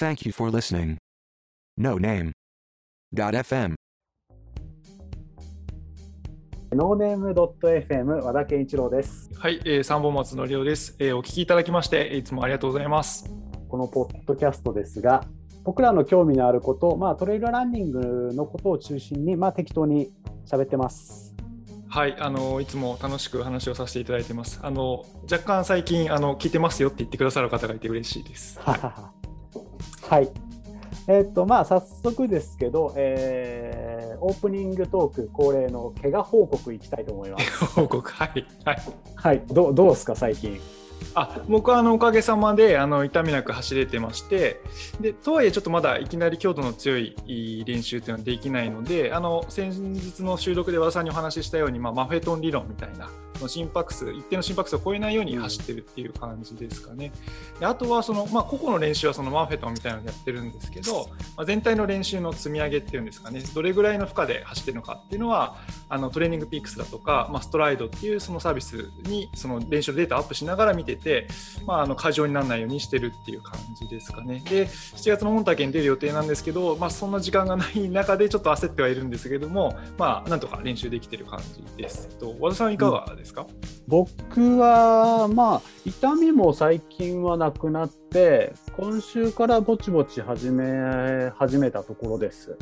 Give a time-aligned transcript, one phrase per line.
[0.00, 0.96] Thank you for listening.
[1.76, 2.32] No name.
[3.14, 3.74] FM.
[6.72, 9.28] ノーネームドット FM 和田健一郎です。
[9.36, 11.16] はい、えー、三本松のりおです、えー。
[11.16, 13.30] お聞きいただきまして、いつもありがとうございます。
[13.68, 15.26] このポッドキャストですが、
[15.64, 20.10] 僕らの興味のあること、まあ、トレイルランニングのことを中心に、まあ、適当に
[20.46, 21.34] 喋ってます。
[21.90, 24.60] はい、あのいつも楽しく話をさせていただいてます。
[24.62, 28.58] あの若干最近あの聞いてますよって言ってくださる方がいて嬉しいです。
[28.60, 29.19] はい。
[30.10, 30.30] はい。
[31.06, 37.64] えっとまあ早速ですけど、えー、オープニングトーク恒例の怪我報告いきたいと思います。
[37.78, 38.82] 報告はいはい。
[39.14, 39.42] はい。
[39.46, 40.60] どうどうですか最近？
[41.14, 44.60] あ僕はあのおかげさまであの痛みなく走れてまして
[45.00, 53.08] でとはいえちょっとまだいきなり強度の強い練習っていうのはできないのであの先日の収録で和田さんにお話ししたように、まあ、マフェトン理論みたいな
[53.42, 57.12] の心拍数一定の心拍数を超えないように走ってるっていう感じですかね。
[57.58, 65.56] であとはその、まあ、個々の練習はそのマフェトンみたいなのやってるんですけど、まあ、全体の練習の積み上げっていうんですかねどれぐらいの負荷で走ってるのかっていうのは
[65.88, 71.28] あのトレーニングピークスだとか、まあ、ストライドっていうそのサービスにその練習データアップしながら見てて、
[71.66, 74.42] まあ、あの過剰にならないようにしてるっていう感じですかね。
[74.48, 82.08] で7月の本体に出る予定なんですけど、まあ、そんな時間がない中でちょっと焦ってはいるんですけども、まあ、なんとか練習できてる感じです。
[82.18, 83.48] と和田さんいかがですか、うん、
[83.86, 92.56] 僕はまあ痛みも最近はなくなって今週からぼちぼち始め始めたところです。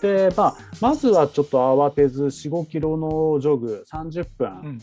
[0.00, 4.78] でまあ、まずはちょっと慌てず4、5キロのジョグ30分、うん。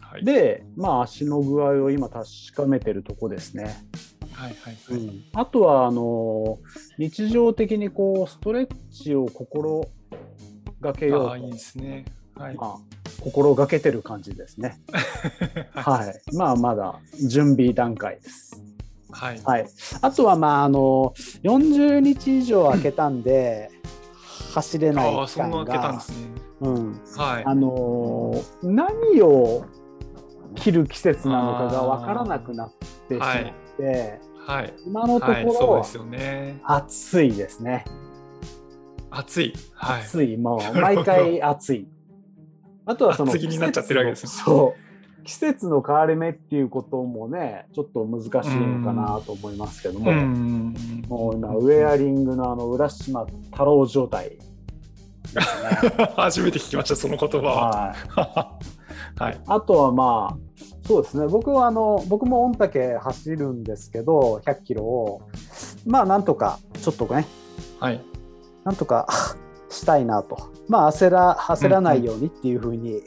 [0.00, 3.64] はい、で、まあ、足の具合を今確かめてるとこですね。
[4.32, 4.98] はいはいはい。
[4.98, 6.58] うん、あとはあの
[6.98, 9.88] 日常的にこうストレッチを心
[10.80, 11.36] がけようと。
[11.38, 12.04] いいですね、
[12.34, 12.56] はい。
[12.56, 12.76] まあ、
[13.20, 14.78] 心がけてる感じですね。
[15.74, 18.62] はい、まあまだ準備段階です。
[19.10, 19.66] はい、はい、
[20.02, 23.70] あとはまああの40日以上空けたんで
[24.54, 25.98] 走れない期間が、ね、
[26.60, 27.00] うん。
[27.16, 29.64] はい、あの何を
[30.54, 32.72] 切る季節なのかが分からなくなっ
[33.08, 33.34] てしまっ
[33.76, 34.62] て、はい。
[34.62, 37.84] はい、今のところ、はい、そうですよね、暑いですね。
[39.10, 41.88] 暑い、はい、暑い、もう毎回暑い。
[42.86, 44.86] あとはその季になっちゃってるわけです、ね、そう。
[45.24, 54.38] 季節の変わり目っていうこともねちょっと難しいのかなと思いますけども、もう今ウェアリングのあの浦島太郎状態、ね、
[56.16, 58.56] 初めて聞きましたその言葉は、はい。
[59.18, 60.46] はい、あとはまあ
[60.86, 61.26] そうですね。
[61.26, 65.22] 僕はあの僕も御嶽走るんですけど100キロを。
[65.84, 67.26] まあなんとかちょっとね、
[67.80, 68.00] はい、
[68.64, 69.08] なんとか
[69.76, 73.02] したいなとまあ焦ら焦らないようにっていうふうに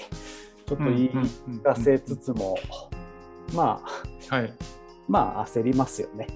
[0.68, 2.57] ちょっと言い聞かせつつも
[3.53, 3.81] ま
[4.30, 4.53] あ、はい、
[5.08, 6.28] まあ焦りますよね。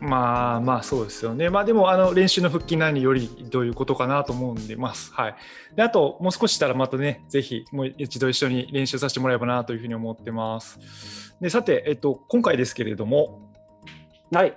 [0.00, 1.48] まあまあそうですよね。
[1.48, 5.12] まあでもあの練習の復帰内によりどういうことかなと思うんでます。
[5.14, 5.34] はい。
[5.76, 11.34] であともう少ししたらまたねぜひもう一度一緒に練習させてもらえばなというふうに思ってます。
[11.40, 13.50] でさてえっと今回ですけれども
[14.30, 14.56] はい。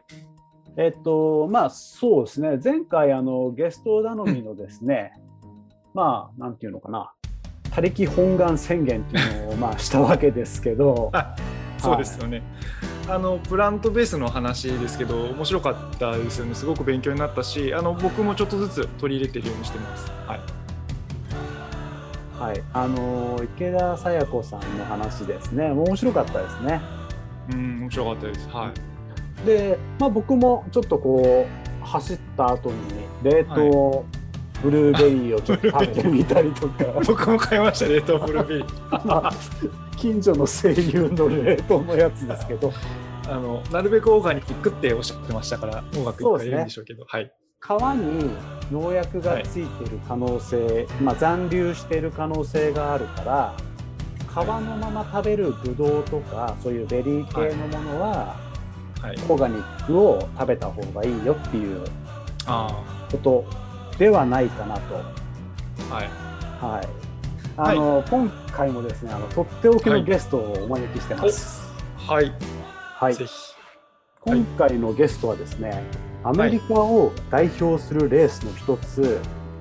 [0.77, 2.59] えっとまあそうですね。
[2.63, 5.11] 前回あのゲスト頼みのですね、
[5.43, 5.49] うん、
[5.95, 7.11] まあなんていうのかな。
[7.71, 11.11] 他力本願宣言っていうのをまあしたわけですけど。
[11.77, 12.41] そうですよね、
[13.05, 16.55] はい、あのプラントベースの話ですけど面白かったですよね。
[16.55, 20.11] すごく勉強になったしあの僕もちょっとずつ取り入れてるようにしてます。
[20.25, 20.39] はい、
[22.39, 25.69] はい、あの池田紗也子さんの話ですね。
[25.69, 26.81] 面白かったですね。
[27.51, 28.49] うん面白かったです。
[28.49, 28.97] はい
[29.45, 32.77] で、まあ、僕もちょっとこう走った後に
[33.23, 34.05] 冷凍、はい
[34.63, 36.85] ブルーベリーをちょっと食べてみたりとか。
[37.05, 39.31] 僕も買いました冷凍ブルーベリー、 まあ、
[39.95, 42.73] 近所の生乳の冷凍のやつですけど。
[43.29, 48.29] あのなるべくオーガニックっておっしゃってましたからうまくいってるんでしょうけど、ね、はい、皮に
[48.71, 53.53] 農薬がついている可能性、はい、まあ、残留している可能性があるから
[54.29, 58.35] 皮のまま食べるブドウとかそういうベリー系のものは、
[59.02, 61.85] はい、オーガニックを食べた方がいいよっていう
[63.11, 63.46] こと
[63.97, 64.96] ではないかなと。
[64.96, 66.09] はい。
[66.59, 66.88] はい。
[67.58, 71.61] あの、はい、今回もですね、あの、とっておきのゲストをお招きしてます。
[71.97, 72.32] はい。
[72.96, 73.16] はい。
[73.16, 73.32] ぜひ。
[74.22, 75.84] 今回のゲストはですね、
[76.23, 79.20] アメリカを代表するレースの一つ、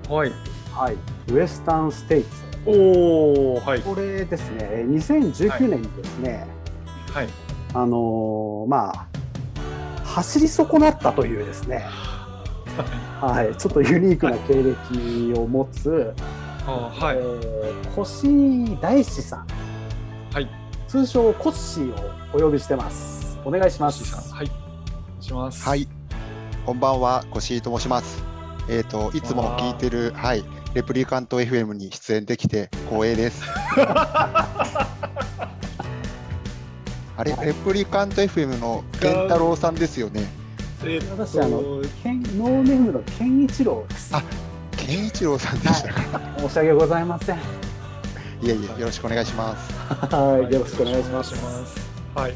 [0.09, 0.33] はい。
[0.73, 0.97] はい。
[1.33, 2.29] ウエスタンステイツ。
[2.67, 3.81] おお、はい。
[3.81, 6.47] これですね、2019年にですね、
[7.13, 7.25] はい。
[7.25, 7.35] はい、
[7.75, 9.16] あのー、まあ、
[10.17, 11.85] 走り損なったというですね、
[13.21, 16.15] はい、ちょっとユニークな経歴を持つ、
[16.65, 17.19] はい。
[17.19, 19.47] えー、越大志さん、
[20.33, 20.49] はい、
[20.89, 23.39] 通称コッシーをお呼びしてます。
[23.45, 24.33] お願いします。
[24.33, 24.51] はい、
[25.21, 25.63] します。
[25.63, 25.87] はい、
[26.65, 28.25] こんばんは、越井と申します。
[28.71, 30.43] えっ、と、いつも聞いてる、はい、
[30.73, 33.43] レプリカント FM に出演できて光栄です。
[37.19, 40.27] あれ、レプリカント FM の健太郎さんですよね。
[40.83, 44.15] えー私あのケンノーネームの健一郎です。
[44.15, 44.23] あ
[44.77, 46.21] 健一郎さんでしたか。
[46.39, 47.37] 申し訳ございません。
[47.37, 47.41] い
[48.45, 49.73] えいえ、よろしくお願いします。
[50.15, 51.35] はい、よろしくお願いします。
[52.15, 52.35] はい、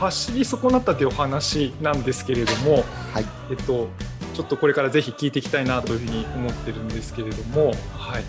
[0.00, 2.84] 走り損なったというお話なんですけれども、
[3.14, 3.88] はい、えっと、
[4.34, 7.66] ちょっとこれからぜひ聞いていきたいなというふうに思ってるんですけれども、
[7.96, 8.24] はい、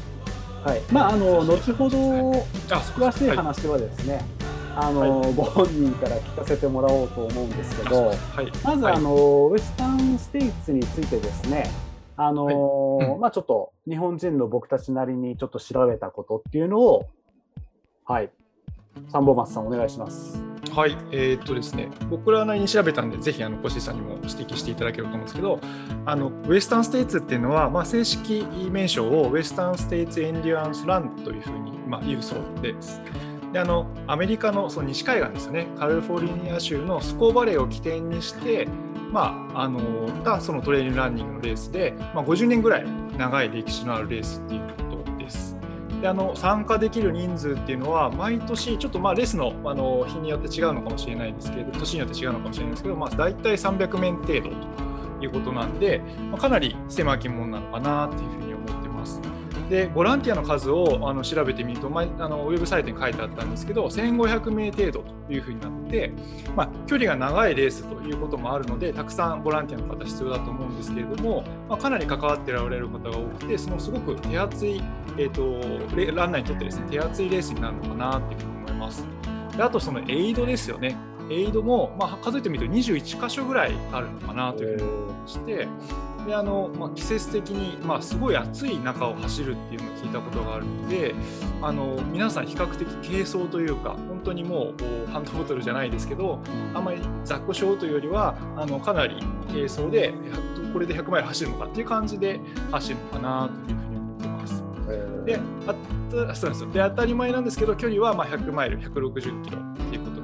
[0.64, 4.24] はい、まああの後ほどあ詳しい話はですね、
[4.76, 8.18] あの、ご本人から聞かせてもらおうと思うんですけど、はい、
[8.64, 8.94] まず、はい。
[8.96, 11.70] あのウェスタンステイツについてですね、
[12.18, 12.56] あのはい。
[13.08, 13.20] うん。
[13.20, 17.08] まあちょっと日本人の僕たちなりにちょっと調べたことっていうのを、
[18.06, 18.30] はい、
[19.12, 20.42] サンボマスさんお願いします。
[20.72, 25.60] はい、えーっとですね、僕らなりに調べたんで、ぜひあの越井さんにも指摘していただければと思うんですけど、
[26.06, 33.00] あのウエスタンステイツっていうのは、まあ、正式名称をウエスタンステイツエンデュアンスランというふうに、まあ、言うそうです。
[33.54, 38.68] であのアメリカのその西海岸ですね、カリフォルニア州のスコーバレーを起点にして、
[39.12, 42.86] まあ、あのがそのトレイルランニングのレースで、まあ、50年ぐらい
[43.16, 45.56] 長い歴史のあるレースっていうことです。
[46.02, 54.50] であの参加できる人数っていうのは毎年ちょっとまあレースのあの日によって違うのかもしれないですけど年によって違うのかもしれないですけど、まあ、大体300名程度
[55.20, 56.02] ということなんで、
[56.32, 58.83] まあ、かなり狭き門なのかなっていうふうに思って。
[59.74, 66.12] でボランティアの数をあの調べてみると、まあ、あのウェブサイトに書いてあったんですけど1500名程度というふうになって、
[66.56, 74.80] まあ、距離が長いレースということもあるのでたくさんボランティアの方必要だと思うんですけれども、まあ、かなり関わってられる方が多くてそのすごく手厚い、
[75.18, 79.08] えー、とランナーにとってですね手厚いレースになるのかなというふうに思います。
[79.58, 80.96] であとそのエイドですよね。
[81.34, 84.92] エイドも、まあ、数えてみると21箇所ぐらいあるのかなというふうに
[85.22, 85.68] 思して、
[86.26, 91.14] であのまあ、季節的に、まあ、すごい暑い中を走るっていうのを聞いたことがあるので
[91.62, 94.74] あの皆さん比較的軽装というか本当にも
[95.08, 96.40] うハンドボトルじゃないですけど
[96.74, 96.86] あん。
[96.86, 100.14] まり雑魚症というよりはあのかなり軽装で
[100.72, 102.40] これで100マイル走るのかっていう感じで
[102.72, 104.64] 走るのかなというふうに思ってます。
[105.26, 105.74] であ
[106.30, 106.72] たそうですよ。
[106.72, 110.23] で当たり前なんですけど距離はまあ100マイル160キロっていうこと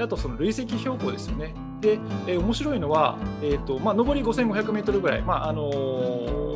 [0.00, 1.54] あとその累積標高ですよね。
[1.80, 6.54] で、えー面白いのは、えーとまあ、上り5500メートルぐらい、まああのー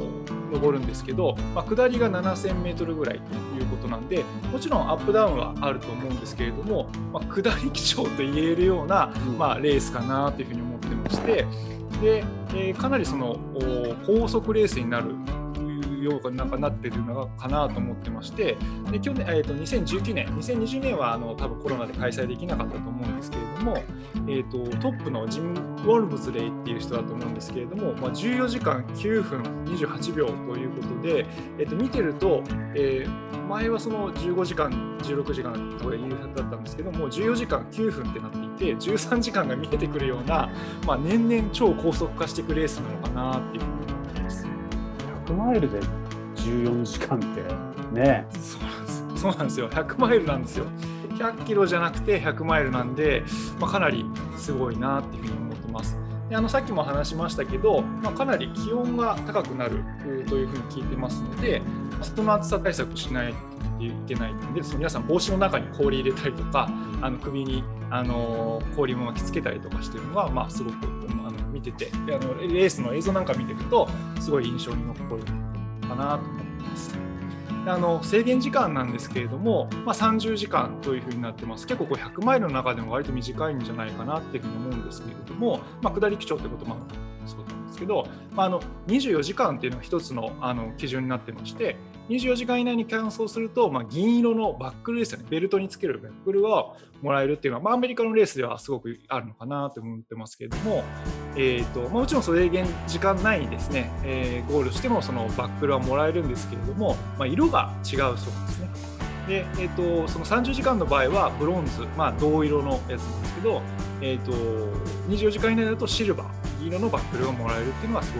[0.51, 3.23] 登るんですけど、まあ、下りが7000メートルぐらいと
[3.63, 11.47] いうことなんで、もちろんアップダウンはあると思うんですけれども、まあ、下り基調と言えるような、まあ、レースかなというふうに思ってまして、
[12.01, 12.25] で、
[12.55, 15.15] えーかなりそのお高速レースになる
[16.11, 18.57] ようなんかなってるのかなと思ってまして、
[18.91, 23.77] で去年、えー、と2019年、2020年はあの多分コロナで開催できなかったと思うんですけれども、
[24.27, 31.27] えー、とトップのジム・ウォルブズレイっていう人だと思うんですけれども、まあ、14時間9分28秒ということで、
[31.59, 32.43] えー、と見てると、
[32.75, 40.51] えー前はその15時間、16時間とかいうだったんですけども、14時間9分ってなっていて、13時間が見えてくるような、
[40.87, 43.98] まあ、年々超高速化していくレースなのかなっていうふうに。
[45.29, 45.81] 100マイルで
[46.37, 47.43] 14時間って
[47.93, 48.27] ね。
[48.41, 49.05] そうなんです。
[49.17, 49.69] そうなんですよ。
[49.69, 50.67] 100マイルなんですよ。
[51.11, 53.25] 100キロじゃなくて100マイルなんで、
[53.59, 55.99] まあ、かなりすごいなっていうふうに思ってます。
[56.31, 59.83] であのさっきも話しましたけど、まあ、かなり気温が高くなる
[60.29, 61.63] というふうに聞いてますので
[62.03, 66.69] その暑さ対策しないといけないのでその皆さん帽子の中に氷入れたりとか
[67.01, 70.77] あの首にあの氷も巻きつけたりとかしてるのは、まあ、すごく
[71.27, 71.28] あ
[71.59, 73.89] 見ててであのレースの映像なんか見てると
[74.21, 76.97] すごい印象に残るかなと思います。
[77.67, 81.67] あの制限時間なんですけれども、まあ、30時間というふうになってます。
[81.67, 86.77] 結構こう100マイルの中でも割と短いんじゃないかなっていうふうに思うんですけれども、まあ、下り基調ということも
[87.27, 91.77] そうなんですけど、まあ、あの24時間っていうのが一つのあの基準になってまして、
[92.09, 100.83] 24時間以内に完走すると、まあ、銀色のバックルですよね、ベルトにつけるバックルをもらえるっていうのは、まあ、アメリカのレースではすごくあるのかなと思ってますけれども、
[101.37, 108.69] えーとまあ、もちろんそれ限時間内にですね、えーゴールしてもそのバックルはもらえるんですけれども、まあ、色が違うそうですね。
[109.29, 113.63] で、えー、とその30時間の場合はブロンズ、まあ、銅色のやつなんですけど、
[114.01, 114.33] えー、と
[115.11, 118.13] 24時間以内だとシルバー、銀色のバックルがもらえるっていうのはす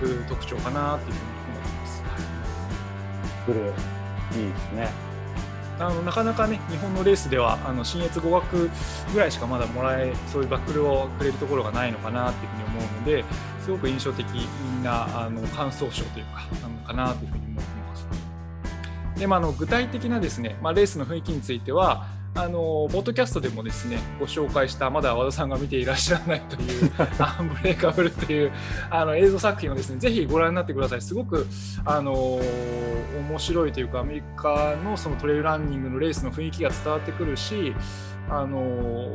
[0.00, 1.33] ごく特徴かなというふうに。
[3.46, 3.68] ブルー
[4.38, 5.14] いいですね。
[5.78, 8.70] あのなかなかね、日本のレースでは、あの新越語学
[9.12, 13.24] ぐらいしかまだもらえ、そういうバックルをくれるところがないのかなっていうふうに思うので、
[13.60, 14.24] すごく印象的
[14.84, 18.06] なあの感想賞というか、なのかなというふうに思っています。
[19.18, 28.52] でまあ、あの具体的なですね、まあ、レースの雰囲気については、あのポッドキャストでもですねご紹介したまだ和田さんが見ていらっしゃらないという アンブレイカブルという
[28.90, 31.02] あの映像作品をですねぜひご覧になってください。
[31.02, 31.46] すごく
[31.84, 37.74] あの面白いというかアメリカのそのトレイルランニングのレースの雰囲気が伝わってくるし
[38.28, 39.08] あの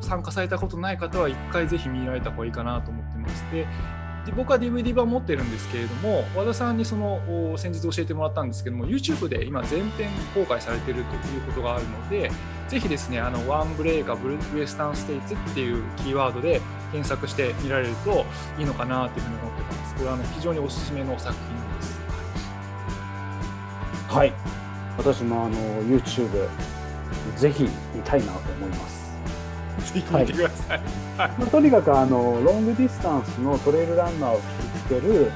[0.00, 3.66] 参加されたことない方は一回ぜひ見られた方がいいかなと思ってまして
[4.24, 12.30] で僕は DVD 版持ってるんですけれども和田さんにそのお先日教えてもらったんですけども YouTube で今全編公開されているということがあるので
[12.68, 16.60] ぜひですねあのワンブレーカブルウエスタンステイツっていうキーワードで
[16.92, 18.24] 検索して見られると
[18.58, 19.94] いいのかなというふうに思ってます。
[19.94, 22.00] これはあの非常におすすめの作品です。
[24.08, 24.32] はい。
[24.96, 26.48] 私もあの YouTube
[27.36, 27.64] ぜひ
[27.94, 29.12] 見たいなと思います。
[29.92, 30.80] ぜひ見てください、
[31.16, 34.42] はいまあ、とにかくあのロングディスタンスのトレイルランナーを引き
[34.86, 35.30] つける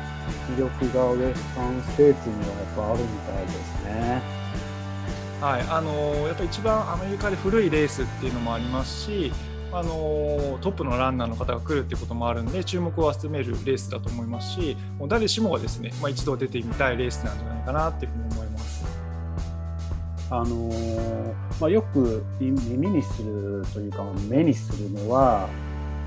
[0.57, 4.23] 魅力がウエスタンステーツにはやっぱあるみたいですね。
[5.41, 5.93] はい、あの
[6.27, 9.33] やっぱり一番アメリカで古いレースっていうのもありますし、
[9.71, 18.85] あのトップのランナーの方が来るっていうこともあるんで注目を集めるレースだと思いますしもう誰しもがですね、まあ、一度出てみたいレースなんじゃないかなっていうふうに思います。
[20.31, 25.49] あのーまあ、よく耳にするというか目にするのは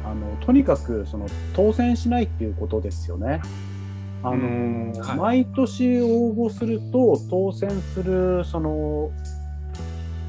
[0.05, 3.41] あのとにかくその当選しないっていうことですよね。
[4.23, 9.11] あのーはい毎年応募すると当選するその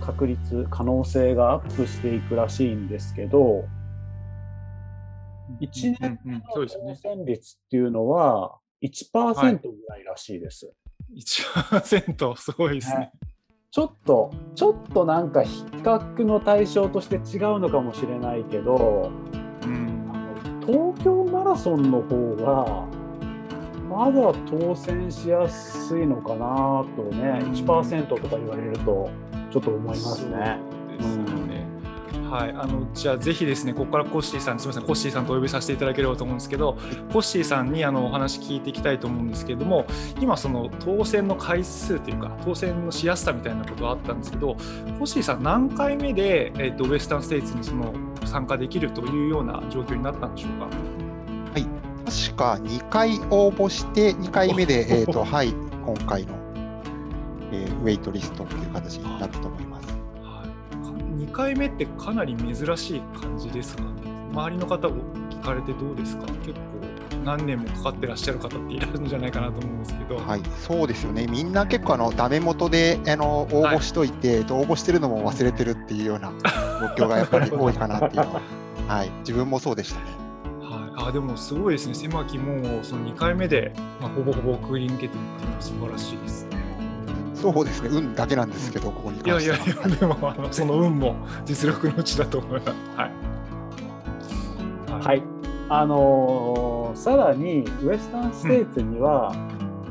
[0.01, 3.65] 確率可能性がアップしていくらしいんですけど
[5.61, 6.67] 1年の当。
[6.69, 10.73] 選率っていうのは1%ぐらいらしいです。
[11.15, 13.13] 1%すごいですね。
[13.71, 19.11] ちょっと、ちょっとなんか比較の対象として違うのかもしれないけど、
[20.67, 22.87] 東京マラソンの方が、
[23.89, 29.11] まだ当選しやすいのかなとね、1%とか言われると、
[29.51, 30.59] ちょっと思いますね。
[31.01, 31.32] すね。
[32.33, 36.79] はい、あのじゃあぜひですねここからコッシーさんすみませんコッシーさんとお呼びさせていただければと思うんですけど
[37.13, 39.85] コッシーさんにあのお話聞いていきたいと思うんですけれども
[40.19, 47.93] 今その当選の回数というか当選のしやすさみたいなことがあったんですけどコッシーさん何回目で、えっとウエスタンステイツにその
[48.25, 50.69] 参加できるというような状況になったんでしょうか？
[52.05, 56.35] 確か2回応募して、2回目で、えーと はい、今回の、
[57.53, 60.02] えーウェイトリストという形になったと思います。
[61.23, 63.83] はい、2回目ってかなり珍しい感じですか？
[63.83, 63.89] ね。
[64.33, 64.93] 周りの方を
[65.31, 66.27] 聞かれてどうですか？
[66.45, 66.61] 結構
[67.25, 70.17] 何年もかかってらっしゃる方っていらっしゃるんじゃないかなと思うんですけど。
[70.17, 71.27] はい、そうですよね。
[71.29, 76.33] みんな結構あのダメ元であの応募しといて、えっと応募してるのも忘れてるっていうような
[76.97, 78.41] 状況がやっぱり多いかなっていうのは、
[78.89, 80.07] はい、自分もそうでしたね。
[80.63, 86.62] はい、あでもすごいですね、狭き門をその2回目で、まあ、ほぼほぼくぐり抜けてるっていうのは素晴らしいですね。
[87.43, 89.83] そうですね、運だけなんですけど、ここにいやい関しては。
[89.83, 92.73] やいや、でもあのその運も実力のうちだと思います。
[92.97, 93.11] はい。
[95.05, 95.23] はい。
[95.69, 99.35] あのーさらに、ウエスタンステーツには、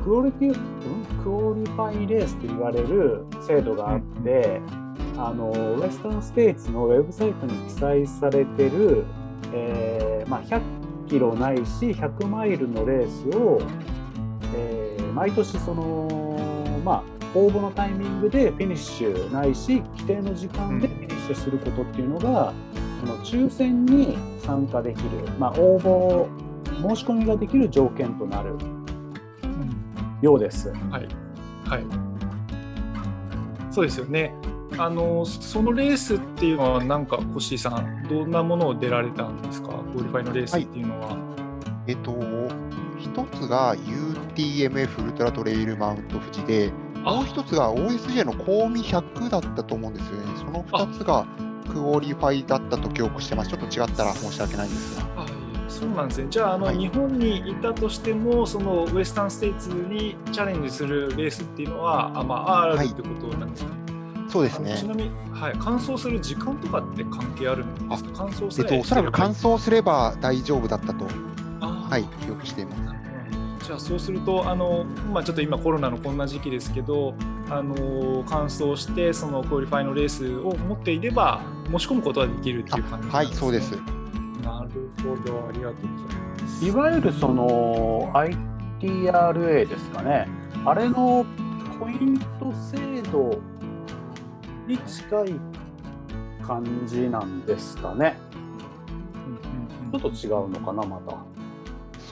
[0.04, 4.60] クオリティ、うんクオリファイレースと言われる制度があって、
[5.16, 9.04] あのウエスタンステーツのウェブサイトに記載されてる、
[9.52, 10.60] えーまあ、100
[11.08, 13.60] キロないし100マイルのレースを、
[14.54, 22.52] えー毎年その、まあ、応募のタイミングでフィニッシュないし規定の時間でフィニッシュすることっていうのが、
[23.00, 25.08] その抽選に参加できる、
[25.38, 26.28] まあ、応募
[26.88, 28.54] 申し込みができる条件となる
[30.20, 30.70] ようです。
[30.90, 31.08] はい。
[31.68, 31.84] はい。
[33.70, 34.34] そうですよね。
[34.78, 41.16] あのそのレースっていうのは、なんか、コッシーさん、どんなものを出られたんですか、 qualify のレースっていうのは。
[41.86, 42.16] えっと、
[42.98, 46.72] 一つが UTMF ウルトラトレイルマウント富士で、
[47.04, 50.24] もう一つが OSJ のコーミ100だったと思うんですよね。
[50.38, 51.26] その二つが
[51.70, 53.50] qualify だったと記憶してます。
[53.50, 55.06] ちょっと違ったら申し訳ないんですが。
[55.22, 55.26] あ
[55.68, 56.26] そうなんですね。
[56.28, 63.70] じゃあ、あの、はい日本にいたとしても、そのウエスタンステイツにチャレンジするレースっていうのは、あまあ、あるはいってことなんですか、
[64.28, 64.86] そうですねち。
[64.86, 68.10] なみに、はい、完走する時間とかって関係あるんですか？
[68.14, 71.06] 完走さええっと、おそらく完走すれば大丈夫だったと、
[71.60, 72.91] はい、記憶しています。
[73.72, 77.14] ゃあそうするとあの、まあ、ちょっと今コロナのこんな時期ですけど
[77.48, 83.72] あの完走してその qualify のレースを持っていれば申し込むことはできるっていう感じあはい、そうです。
[84.42, 88.12] なるほどありがとうございますいわゆるその
[88.80, 90.28] ITRA ですかね、
[90.64, 91.24] あれの
[91.78, 93.40] ポイント制度
[94.66, 95.34] に近い
[96.46, 98.16] 感じなんですかね。
[99.26, 101.31] うんうんうんちょっと違うのかな、また。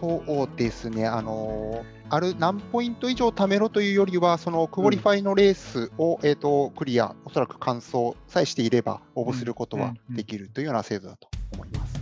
[0.01, 12.01] そうですね、あのある何ポイント以上貯めろというよりは、その qualify のレースを、えー、とクリア、おそらく完走さえしていれば、応募することはできるというような制度だと思います。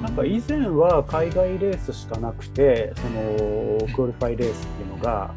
[0.00, 5.34] なんか以前は海外レースしかなくて、その qualify レースっていうのが、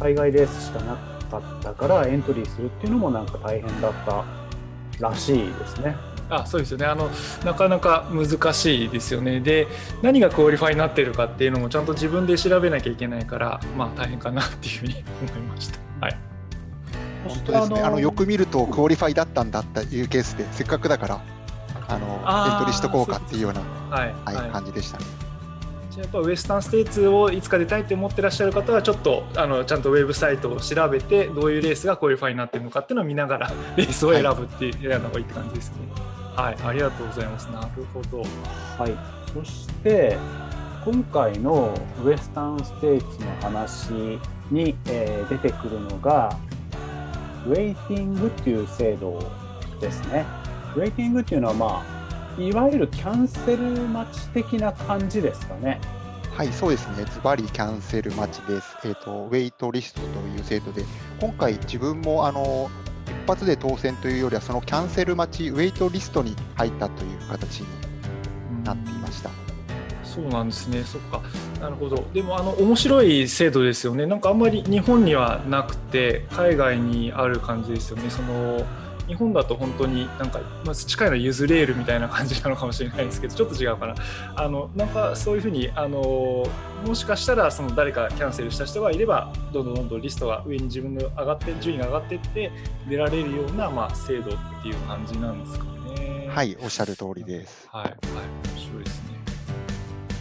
[0.00, 0.96] 海外レースしかな
[1.30, 4.24] かったからエントリーするっていうのもなんか大変だった
[4.98, 5.94] らしいですね。
[6.30, 6.86] あそうですよね。
[6.86, 7.10] あの
[7.44, 9.40] なかなか難しいですよね。
[9.40, 9.66] で
[10.02, 14.94] 何が qualify になってるかっていうのもちゃんと自分で調べなきゃいけないからまあ大変かなっていうふうに
[15.28, 15.78] 思いました。
[16.00, 16.18] はい。
[17.26, 17.80] 本当ですね。
[17.82, 21.20] あのよく見ると qualify だったんだっていうケースで、せっかくだから、
[21.88, 22.06] あの
[22.52, 23.60] エントリーしとこうかっていうような、
[23.90, 24.50] はい、はいはい。
[24.50, 25.04] 感じでしたね。
[25.90, 35.76] じゃあやっぱウエスタンステーツをいつか出たいって思ってらっしゃる方はちょっとあのちゃんとウェブサイトを調べてどういうレースが qualify になってるのかっていうのを見ながらレースを選ぶっていう選んだ方がいいって感じですね。
[35.92, 36.00] はい、
[36.44, 38.22] ありがとうございますなるほど
[38.78, 38.96] はい、
[39.32, 40.16] そして
[40.84, 43.90] 今回のウエスタンステーツの話
[44.50, 46.36] に、えー出てくるのが
[47.46, 49.18] ウェイティングっていう制度
[49.80, 50.24] ですね。
[50.76, 55.80] ウェイティングっていうのはまあいわゆるキャンセル待ち的な感じですかね。
[56.34, 57.04] はい、そうですね。
[57.04, 58.76] ズバリキャンセル待ちです。
[58.84, 60.84] えっ、と、ウェイトリストという制度で、
[61.20, 62.79] 今回自分もあの一
[63.26, 67.66] 発で当選というよりは、そのキャンセル待ち、ウェイトリストに入ったという形に
[68.64, 69.30] なっていました。
[70.04, 71.22] そうなんですね、そっか、
[71.60, 78.66] なるほど、でもあの面白い制度ですよね、なんかあんまり日本にはなくて、海外にある感じですよね、その
[79.10, 83.94] 日本だと本当になんか、まず近いのはユズレールみたいな感じなのかもしれないですけど、ちょっと違うかな、
[84.36, 86.46] あのなんかそういうふうにあの、
[86.86, 92.52] もしかしたらその誰かキャンセルした人がいれば、どんどんどんどんリストが上に自分の上がって、順位が上がっていって、
[92.88, 97.68] 出られるような、まあ、制度っていう感じなんですかね。、はいい、おっしゃる通りです。
[97.72, 97.94] はい、はい、
[98.54, 99.10] 面白いですね。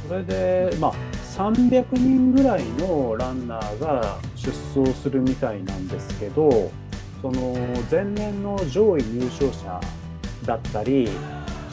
[0.08, 0.93] それで、まあ、
[1.38, 6.72] 300人ぐらいのランナーが出走するみたいなんですけど、
[7.22, 7.54] その
[7.92, 9.82] 前年の上位入賞者
[10.46, 11.10] だったり、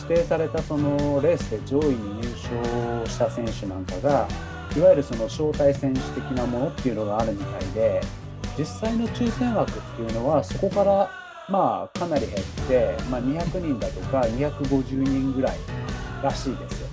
[0.09, 2.29] 指定されたそのレースで上位に入
[3.05, 4.29] 賞した選手なんかが、
[4.76, 8.01] いわゆるその招待選手的なものっていうのがあるみたいで、
[8.59, 11.11] 実際の抽選枠っていうのは、そこから
[11.49, 15.57] まあかなり減って、まあ、200人だとか250人ぐらい
[16.23, 16.88] らしいですよ。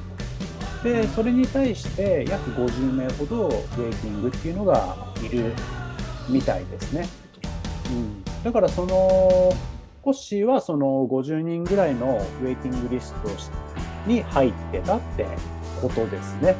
[0.84, 5.54] でそれに対して約50名ほどウェイティングっていうのがいる
[6.30, 7.08] みたいですね。
[7.90, 9.54] うん、だからその
[10.02, 13.30] コッシーはその50人ぐらいのウェイティングリスト
[14.06, 15.26] に入ってたって
[15.82, 16.56] ことですね。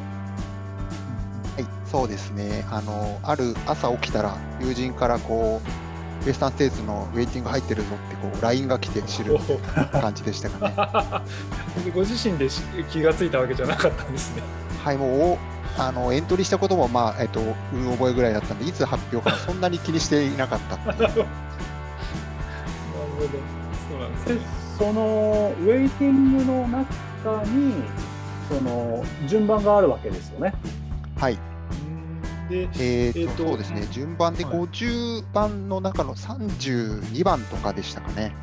[1.56, 2.64] はい、そうですね。
[2.70, 9.36] あの、ある朝起きたら、友人からこう、ウエスタンステーツのウェイティング入ってるぞってこう LINE が来て知る
[9.92, 11.92] 感じでしたかね。
[11.94, 14.42] ご自身でし気がついたわけじゃなかったんですね。
[14.82, 15.38] はい、もうお
[15.76, 20.78] あのエントリーしたことも、まあえっと、うる覚えぐらいだったんで、いつ発表かそんなに気にしていなかったっ
[23.14, 23.28] ほど。
[23.90, 24.40] そうなんですでね。
[24.78, 27.74] そのウェイティングの中に
[28.48, 30.52] その順番があるわけですよね。
[31.16, 31.38] はい、
[32.50, 38.34] で、えーとえーとそうですね、順番ではい50番の中の32番とかでしたかね。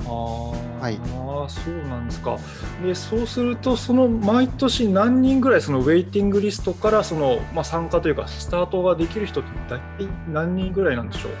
[0.00, 2.38] あーはいあー、そうなんですか。
[2.82, 11.32] で、そうすると、その毎年何人ぐらいそのウェイティングリストからその、まあ、参加というか、スタートができる人って大体何人ぐらいなんでしょう？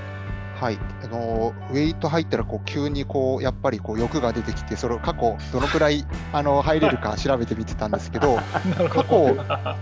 [0.60, 8.36] はい、あのウェイト入ったらこう急にこうやっぱりこう欲が出てきて、それを過去どのくらいあの入れるか調べてみてたんですけど、
[8.92, 9.26] 過去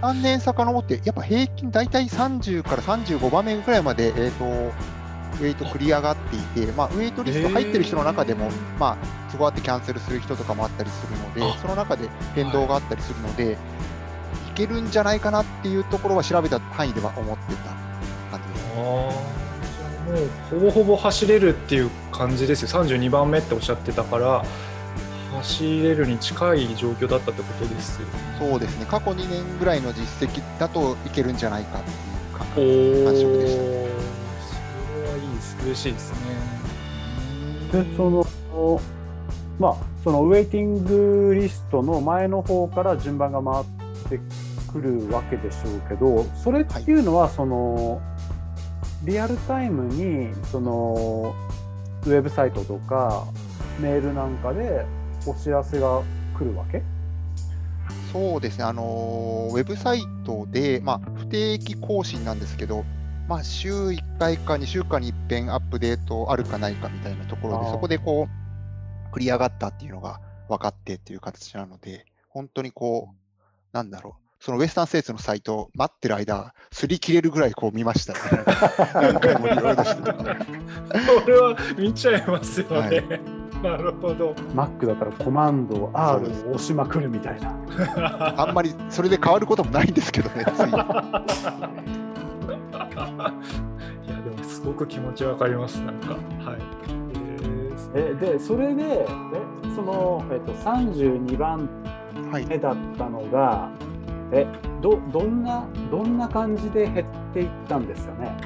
[0.03, 8.97] 3年遡って、やっぱ平均大体30から35番目ぐらいまで、えー、とウェイト繰り上がっていて、まあ、ウェイトリスト入ってる人の中でも、まあ、
[9.33, 13.57] 都合あってキャンセルする人とかもあったりするのであ、その中で変動があったりするので、い、
[14.55, 17.71] けるんじゃないかなっていうところは調べた範囲では思ってた
[18.31, 19.48] 感じです。
[20.09, 22.69] もうほぼほぼ走れるっていう感じですよ。
[22.69, 24.45] 32番目っておっしゃってたから
[25.37, 28.13] 走れるに近い状況だったってことですよね。
[28.39, 31.83] そうですね、過去2年ぐらいの実績だといけるんじゃないかっ
[32.55, 33.63] ていう感触でした。
[33.63, 33.69] ね。
[33.69, 36.19] それはいいです嬉しいですね。
[37.85, 38.27] でその
[39.59, 43.67] まあそのウェイティングリストの前の方から順番が回っ
[44.09, 44.21] て
[44.73, 48.01] くるわけでしょうけどそれっていうのはその
[49.05, 51.35] リアルタイムにその
[52.05, 53.27] ウェブサイトとか
[53.81, 54.85] メールなんかで
[55.27, 56.03] お知らせが
[56.37, 56.83] 来るわけ？
[58.13, 62.85] そうですね、あのーウェブサイトで、まあ、不定期更新なんですけど、
[63.29, 68.29] まあ、週1回か2週間に一遍アップデートあるかないかみたいなところで、そこでこ
[69.13, 73.17] う、繰り上がったっていうのが分かってっていう形なので、本当にこう、
[73.73, 78.19] なんだろう、そのウエスタンステーツのサイト、待ってる間、擦り切れるぐらいこう見ましたね。
[78.95, 80.25] 何回もリロードしてこ
[81.27, 82.77] れは見ちゃいますよね。
[82.77, 83.05] はい
[83.63, 84.35] なるほど。
[84.55, 87.57] Mac だったらコマンド R を押しまくるみたいな。
[88.41, 90.69] あんまりそれで変わることもないんですけどね、つい。
[90.71, 90.79] いや
[94.23, 96.13] でもすごく気持ちわかりますなんか
[96.49, 96.59] はい。
[97.97, 99.07] えでそれでえ
[99.75, 101.69] その、えっと、32番
[102.31, 102.47] はい。
[102.47, 103.71] 目だったのが
[104.33, 104.47] え
[104.81, 108.37] どどんなどんな感じで減っていったんですかね？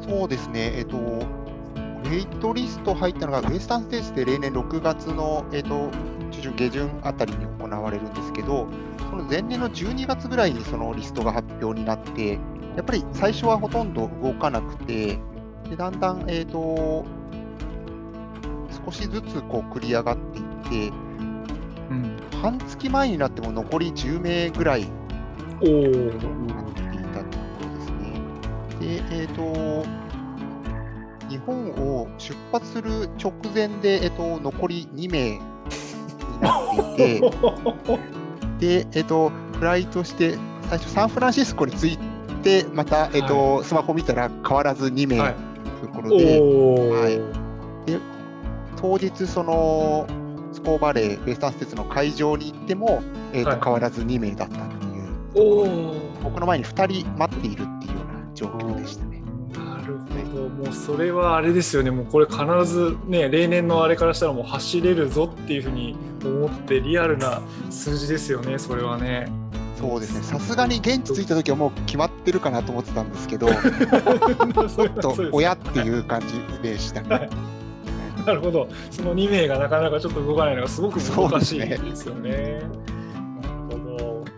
[0.00, 5.90] そうですね、えっと、ウェイトリスト入ったのが、ウエスタンステーツで例年6月の、えっと、
[6.30, 8.68] 中旬、下旬あたりに行われるんですけど、
[9.10, 12.38] その前年の12月ぐらいにそのリストが発表になって、
[12.76, 15.18] やっぱり最初はほとんど動かなくて、
[15.70, 17.06] でだんだん、えっと、
[18.84, 20.92] 少しずつこう繰り上がっていって、
[22.44, 24.86] 半月前になっても残り10名ぐらい
[25.62, 25.80] おお。
[25.80, 28.12] なっていたところですね。
[28.80, 29.86] で、えっ、と、
[31.30, 35.40] 日本を出発する直前で、えっ、と、残り2名に
[36.42, 37.20] なってい
[38.58, 40.36] て、 で、えっ、と、フライトして、
[40.68, 41.98] 最初サンフランシスコに着い
[42.42, 45.34] て、また、えっ、と、スマホ見たら変わらず2名はい
[45.80, 46.90] というところで、おお。
[46.90, 47.18] はい
[48.76, 50.06] 当日、その、
[50.64, 53.02] スコーバレー、ウエスタンステーツの会場に行っても、
[53.34, 55.10] えっ、と、はい変わらず2名だったっていう。
[55.34, 55.94] おお。
[56.22, 59.22] 僕の前に2人待っているっていうような状況でしたね。
[59.52, 69.30] なるほど、もうそれはあれですよね、もうこれ必ずね、例年のあれからしたらもう走れるぞっていうふうに思って、リアルな数字ですよね、それはね。
[69.78, 77.28] そうですね、さすがに現地着いた時はもう決まってるかなと思ってたんですけど、 ちょっと親っていう感じでしたね。
[78.26, 82.60] なるほど、その2名がなかなかちょっと動かないのがすごく難しいですよね。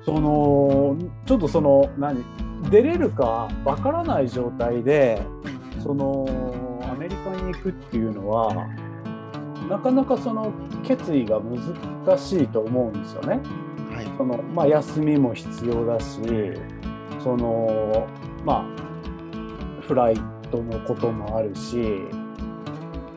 [0.04, 0.96] その
[1.26, 2.24] ちょっとその何？
[2.70, 5.20] 出れるかわからない状態で
[5.82, 6.26] その
[6.90, 8.66] アメリカに行くっていうのは
[9.68, 10.52] なかなかその
[10.84, 13.40] 決意が難しいと思うんですよね。
[13.94, 16.20] はい、そのまあ、休みも必要だし
[17.22, 18.06] その
[18.44, 20.14] まあフライ
[20.50, 22.00] トのこともあるし、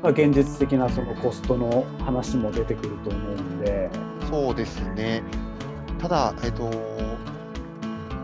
[0.02, 3.90] まあ、現実的なそのコストの話も出てくると思うんで。
[4.30, 5.24] そうですね。
[6.00, 6.72] ただ、えっと、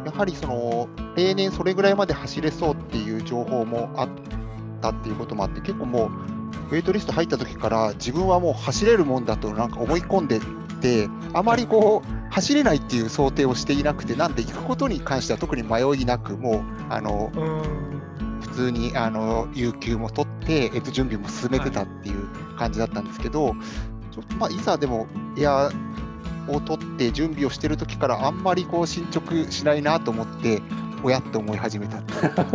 [0.05, 4.09] やはりその例年それぐらいまで走れそうっていう情報もあっ
[4.81, 6.09] たっていうこともあって、結構もう、
[6.71, 10.39] ウェイトリスト入った時から自分はもう走れるもんだとなんか思い込んで
[10.85, 17.94] て、あまりこう、走れないっていう想定をしていなくて、なんで行くことに関しては特に迷いなく、もう、あの、うん普
[18.55, 23.55] 通にあの有給も取って、えっと、準備も進めてたっていう感じだったんですけど、
[24.11, 25.69] ちょっとまあ、いざでもエア
[26.47, 30.61] を取って準備をしてる時からあんまりこう進捗しないなと思って、
[31.03, 31.97] 親って思い始めた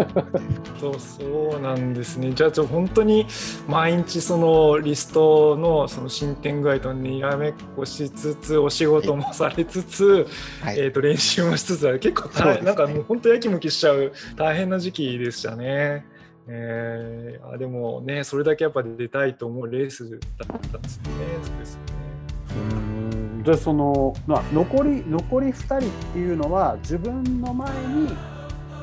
[0.81, 2.33] そうそうなんですね。
[2.33, 3.27] じゃあちょ本当に
[3.69, 10.27] 毎日そのリストのその進展具合とにらめっこしつつお仕事もされつつ、
[10.63, 10.79] はい。
[10.79, 12.63] えー、と練習もしつつ結構そうですね。
[12.63, 16.07] 大なんかもう本当やきもきしちゃう大変な時期でしたね。
[16.49, 20.21] えー、あでもねそれだけやっぱ出たいと思うレースだっ
[20.73, 21.11] たんですよね。
[21.43, 21.91] そうですよね。
[23.13, 25.81] うんでその、まあ、残り残り2人っ
[26.13, 28.09] ていうのは自分の前に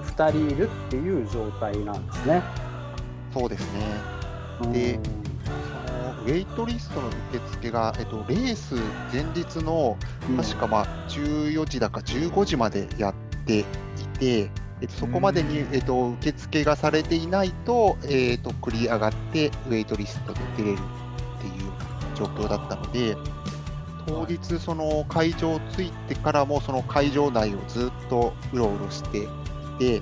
[0.04, 2.42] 2人いるっていう状態なんですね。
[3.34, 4.18] そうですね。
[4.74, 5.00] で
[5.46, 8.76] そのウェイトリストの受付が、えっと、レース
[9.14, 9.98] 前日の
[10.30, 13.14] うん確かまあ14時だか15時までやっ
[13.46, 13.64] てい
[14.20, 14.50] て、
[14.82, 21.72] えっと、そこまでに、えっと、受付がされていないと、えっと、繰り上がってウェイトリストで出れるっていう
[22.16, 23.16] 状況だったので、
[24.08, 30.02] 当日、その会場着いてからも、その会場内をずっとうろうろしてい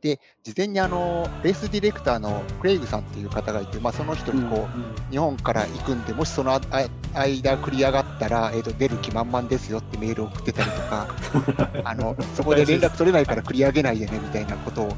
[0.00, 4.68] で、事前にあのレースディレクターのクレイグさんっていう方がいて、まあ、その人にこ
[5.08, 11.08] う、日本から行くんで、もしその間繰り上がったら、えー、と出る気満々ですよってメールを送ってたりとか、
[11.84, 14.92] あのそこで連絡取れないから繰り上げないでねみたいなことを、うん。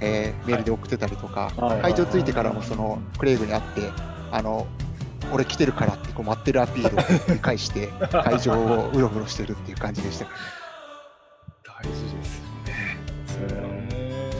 [0.00, 1.82] えーメールで送ってたりとか、はい。
[1.82, 3.90] 会場着いてからもそのクレイグに会って、
[4.32, 4.66] あの
[5.32, 10.26] 俺来てるからってこう待ってるアピールを繰り返して、 会場をうろうろしてるっていう感じでした。
[11.64, 12.98] 大事ですよね。
[13.26, 14.30] それはね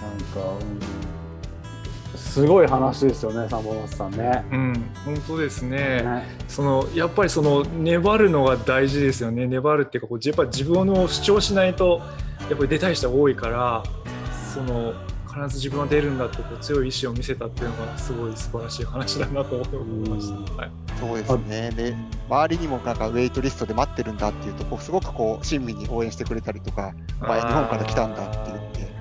[0.00, 1.00] なんか、うん
[2.30, 4.44] すごい話ですよね、サンボマスさんね。
[4.52, 6.02] うん、本当ですね。
[6.02, 9.48] ねそのやっぱりその粘るのが大事ですよね。
[9.48, 12.00] 粘るっていうかこうやっぱ自分を主張しないと
[12.48, 13.82] やっぱり出たい人が多いから、
[14.54, 14.94] その
[15.32, 20.54] 必ず自分は出るんだってこう強い意志を見せたっていうのがすごい素晴らしい話だなと思いました。
[20.54, 20.70] はい。
[20.98, 21.70] そうですね。
[21.70, 21.96] で、
[22.28, 28.92] 周りにもなんかウェイトリストで待ってるんだっていうと、こうすごくこう親身に応援してくれたりとか、お前日本から来たんだって言って、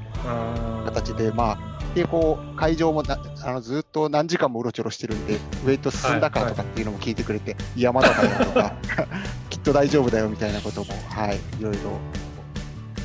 [0.85, 8.73] 形で、まあ、で、こう、会場もなあのずっと何時間もうろちょろしてるんで、ウェイト進んだかとかっていうのも聞いてくれて、いや、まだだよとか、
[9.49, 11.79] きっと大丈夫だよみたいなことも、はい、いろいろ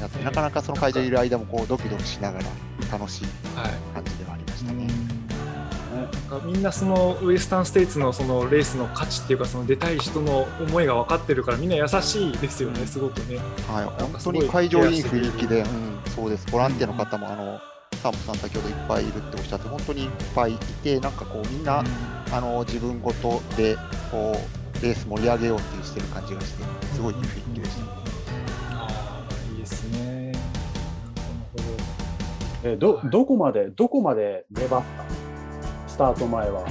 [0.01, 2.45] やって、なかなかその会場にいる間もこうドキドキしながら
[2.90, 3.25] 楽しい
[3.57, 3.70] はい。
[3.94, 4.88] 感じではありましたね。
[5.94, 13.38] なんかみんなそのウエスタンステイツのそのレースの価値っていうかその出たい人の思いが分かってるからみんな優しいですよねすごくね。
[13.68, 17.61] はい、本当に会場いい雰囲気で、うん、そうです、ボランティアの方も、あの、
[18.03, 21.83] サンさん先ほどいっぱいいるっておっしゃって、本当にいっぱいいて、なんかこう、みんな、
[22.33, 23.77] あの、自分ごとで、
[24.11, 24.37] こ
[24.81, 27.93] う、レース盛り上げようってしてる感じがして、すごいいい雰囲気でした。
[32.64, 34.77] えどどこまでどこまで粘った？
[34.79, 34.85] の
[35.87, 36.66] スタート前は。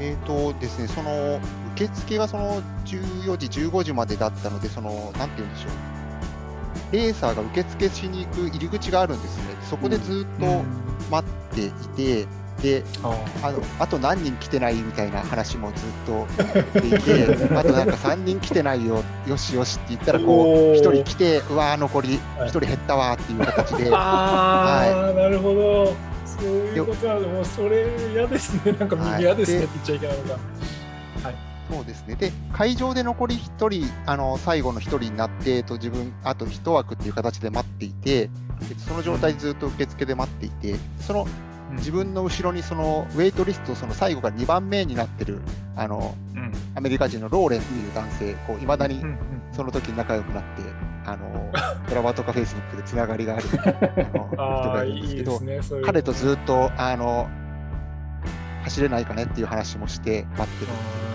[0.00, 1.38] えーとですね、その、
[1.76, 6.92] 受付がその14時、15時までだったので、その、なんて言うんでしょう。
[6.92, 9.54] レーサーが受付しに行く入り口があるんですね。
[9.70, 10.64] そこでずっと
[11.10, 12.26] 待っていて、
[12.64, 16.26] で、ああのあと何人来てないみたいな話もずっと
[16.80, 20.80] していて、 あとなんか3人来てないよ、よしよしって言ったら、こう、おー。
[20.80, 22.48] 1人来て、うわー、残りはい。
[22.48, 25.92] 1人減ったわーっていう形で、 あー、なるほど。
[26.24, 28.72] そういうことなのもうそれ嫌ですね。
[28.72, 29.22] なんかはい。
[29.22, 30.40] 嫌ですねでって言っちゃいけないのか。
[31.70, 32.14] そうですね。
[32.14, 38.30] で、会場で残り1人、あの最後の1人になって、えっと自分、あと1枠っていう形で待っていて、
[38.62, 41.26] えっとその状態でずっと受付で待っていて、その
[41.72, 45.40] 自分の後ろにそのウェイトリスト、その最後が2番目になってる、
[45.76, 49.02] あのうんアメリカ人のローレンっていう男性、こう未だに
[49.52, 50.62] その時に仲良くなって、
[51.06, 51.50] あの
[51.88, 55.82] ドラマとかフェイスブックでつながりがあるあの 人がいいるんですけどいです、ね。
[55.84, 57.28] 彼とずっとあの
[58.64, 60.66] 走れないかねっていう話もして待ってる。
[60.66, 61.13] そう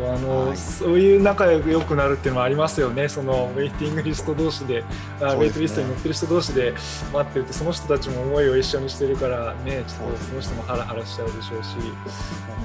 [0.00, 0.56] どあの、はい。
[0.56, 5.32] そういう仲良くなるっていうのもありますよね、そのウェイティングリスト同士で、ですね。
[5.34, 6.72] ウェイトリストに乗ってる人同士で
[7.12, 11.76] 待ってるって、その人たちも思いを一緒にしてるから、ね、ちょっとその人もハラハラしちゃうでしょうし、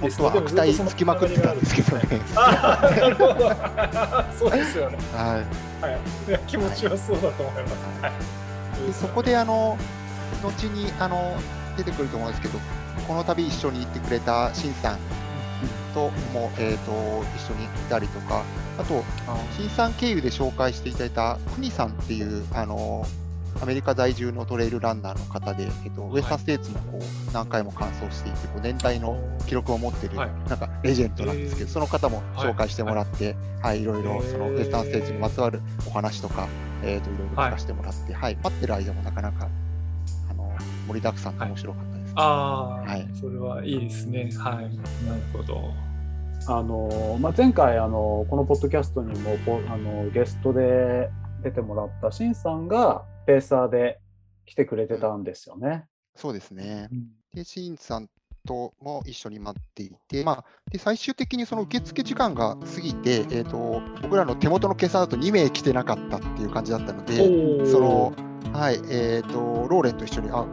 [0.02, 2.22] 本当は悪態つきまくってたんですけどね。
[2.36, 3.52] ああ、なるほど、
[4.38, 5.44] そうですよね、は
[5.82, 5.86] い。
[5.86, 7.74] はい、いや気持ちはそうだと思います。
[8.02, 8.88] はい。
[8.88, 9.78] でそこであの
[10.42, 11.36] 後にあの
[11.78, 12.60] 出てくると思うんですけど、
[13.08, 15.19] この度一緒に行ってくれたシンさん
[15.94, 18.44] とも、えー、と一緒にいたりとか、
[18.78, 19.04] あと、
[19.58, 23.06] シンさん経由で紹介していただいたクニさんっていうあの
[23.62, 30.10] アメリカ在住のトレイルランナーの方で、えっとウェスタンステーツもこう何回も完走していて、こう年代の記録を持ってい。
[30.10, 36.48] なんかレジェンドなんですけど、その方も紹介してもらって、はい、いろいろそのウェスタンステーツにまつわるお話とか、
[36.84, 39.50] えー、といろいろ聞かせてもらって、はい、待ってる間もなかなか
[40.30, 40.56] あの
[40.88, 41.99] 盛りだくさんで面白かったです。
[42.20, 44.30] ああ、はいそれはいいですね。
[44.38, 45.74] はい、なるほど。
[46.48, 51.10] あのまあ、前回あのこのポッドキャストにもポあのゲストで
[51.44, 54.00] 出てもらったシンさんがペーサーで
[54.46, 55.86] 来てくれてたんですよね。
[56.16, 56.90] そうですね。
[57.34, 58.10] で、シンさん
[58.48, 67.18] とも一緒に待っていて、まあ、で最終的にその受付時間が過ぎて、えー、と僕らの手元の計算だと2名来てなかったっていう感じだったので、
[67.70, 68.14] その、
[68.54, 70.46] はい、えっ、と、ローレンと一緒に、あ、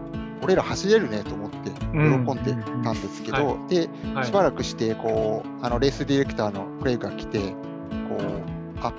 [0.47, 2.23] 俺ら走れるねと思って喜うん。
[2.23, 2.55] んで
[2.85, 4.27] たんですけど、はで、はい。
[4.27, 7.55] しばらくして、こう、あの、レースディレクターのクレイが来て、こ
[8.17, 8.93] う、あ、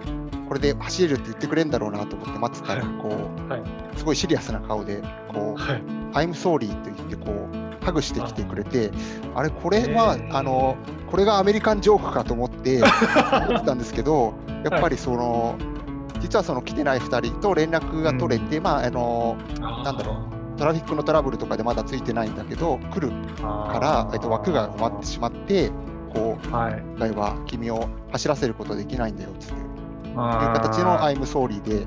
[0.49, 3.01] これで走れるって言ってくれるんだろうなと思って待ってたら、はい。
[3.01, 3.63] こう、はい。
[3.95, 5.81] すごいシリアスな顔で、こう、はい。
[6.11, 8.91] I'm sorry と言って、こう、ハグしてきてくれて、
[9.33, 10.75] あれ、これはあの、
[11.09, 12.81] これがアメリカンジョークかと思って、
[13.47, 14.33] 思ってたんですけど、
[14.69, 15.55] やっぱりその、
[16.19, 25.71] 実はその来てない2人と連絡が取れて、まあ、あの、なんだろトラフィックのトラブルとかでまだついてないんだけど、来るから、えっと、枠が埋まってしまって、
[26.13, 26.81] こう、はい。
[26.81, 31.85] 今回は君を走らせることできないんだよっていう形の I'm sorry で、っ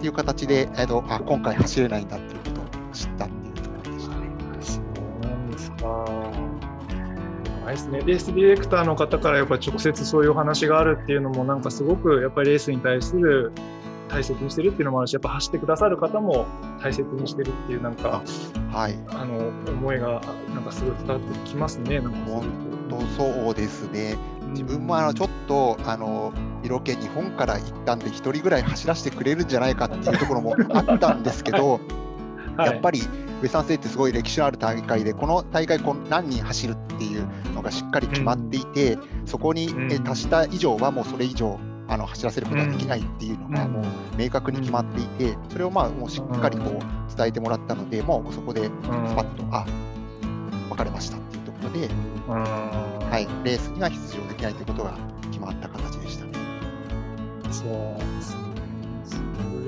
[0.00, 4.26] ていう形で、えっと、あ、今回走れないんだっていうことを知ったっていうところでしたね。
[4.60, 6.48] そうなんですか。
[7.68, 8.02] ないですね。
[8.04, 13.52] レースディレクターの方からやっぱ直接そういうお話があるっていうのもなんかすごくやっぱりレースに対する
[14.08, 16.46] 大切にしてるっていうのもあるし、やっぱ走ってくださる方も
[16.82, 18.22] 大切にしてるっていうなんか
[18.72, 18.98] はい。
[19.08, 20.20] あの思いが
[20.54, 22.00] なんかすごい伝わってきますね。
[22.00, 22.18] なんか
[23.16, 24.16] そうですね。
[24.50, 31.80] 自分もあのちょっとあの色気日本から行ったんで一人ぐらい走らせてくれるんじゃないかっていうところもあったんですけど、
[32.56, 33.06] やっぱりり
[33.40, 39.68] ウェスタンステイってすごい歴史のある大会でこの大会こう何人走るっていうのがしっかり決まっていて、そこに
[40.04, 43.72] 達した以上はもうそれ以上あの走らせることができないっていうのがうん。
[43.72, 43.84] もう
[44.16, 48.70] 明確に決まっていて、それをまあもうしっかりこう伝えてもらったので、もうそこでス
[49.14, 49.64] パッと、あ
[50.68, 51.88] 分かれましたっていうところで、
[52.28, 54.94] ははい、レースには出場できないということが
[55.30, 56.32] 決まった形でしたね。
[57.50, 58.07] そう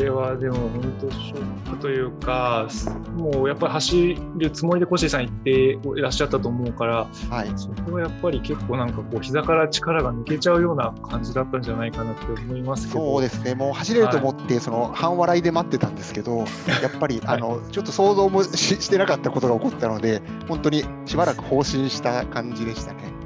[0.02, 2.68] れはでも本当ショックというか、
[3.16, 5.50] もうやっぱり走るつもりでコシーさん言って
[5.98, 13.00] いらっしゃったと思うから、はい、そこはやっぱり結構なんかこう膝から力が抜けちゃうような感じだったんじゃないかなって思いますけど。
[13.00, 16.44] そうですね、もう走れると思って、その半笑いで待ってたんですけど、や
[16.88, 23.19] っぱり、あのちょっと想像もししてなかったことが起こったので、本当にしばらく放心した感じでしたね。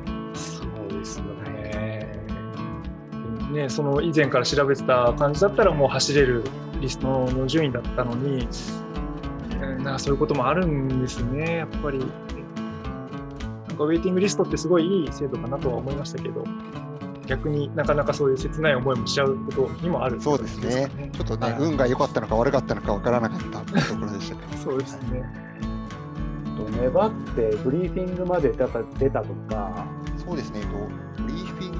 [3.54, 6.44] ね、その以前から調べてた感じだったらもう走れる
[6.80, 8.46] リストの順位だったのに、
[9.60, 11.98] うんなんかそういうこともあるんですね、やっぱり。
[11.98, 12.04] な
[13.74, 16.44] んかウェイティングリストってすごいいい制度かなとは思いましたけど、
[17.26, 24.42] 逆になかなかそういう切ない思いもしちゃうことにもあるそうですねちょっとね、はい運が良かったのか悪かったのか分からなかったところでしたね。
[24.62, 25.24] そうですね。
[26.56, 29.86] と粘ってブリーフィングまで出た出たとか、
[30.24, 30.60] そうですね、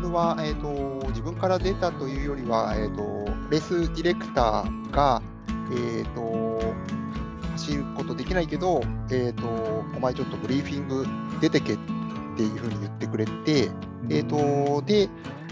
[0.07, 3.03] は、えっと、自分から出たというよりは、えっと、
[3.51, 5.23] レースディレクターが、
[5.73, 6.61] えっと、
[7.53, 9.47] 走ることできないけど、えっと、
[9.97, 11.07] お前ちょっとブリーフィング
[11.40, 11.77] 出てけっ
[12.37, 13.71] ていうふうに言ってくれて、
[14.11, 15.09] えっと、で、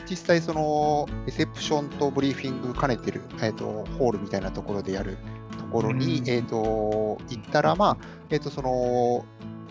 [0.09, 5.17] 実際その、レセプションとブリーフィング兼ねてる、えっと、ホールみたいなところでやる
[5.59, 6.29] ところに、うん。
[6.29, 7.97] えっと、行ったら、まあ、
[8.31, 9.25] えっと、その、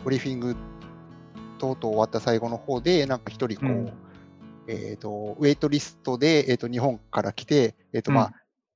[0.04, 0.56] ブリーフィング
[1.60, 3.94] とうとう終わった最後の方で、なんか一人こう、うん
[4.72, 8.34] えっ、と、ウェイトリストで、えっ、と、日本から来て、えっ、と、まあ、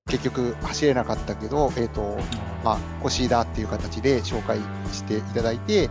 [0.10, 2.18] 結局走れなかったけど、えっ、と、
[2.64, 4.60] まあ、腰だっていう形で紹介
[4.92, 5.90] していただいて、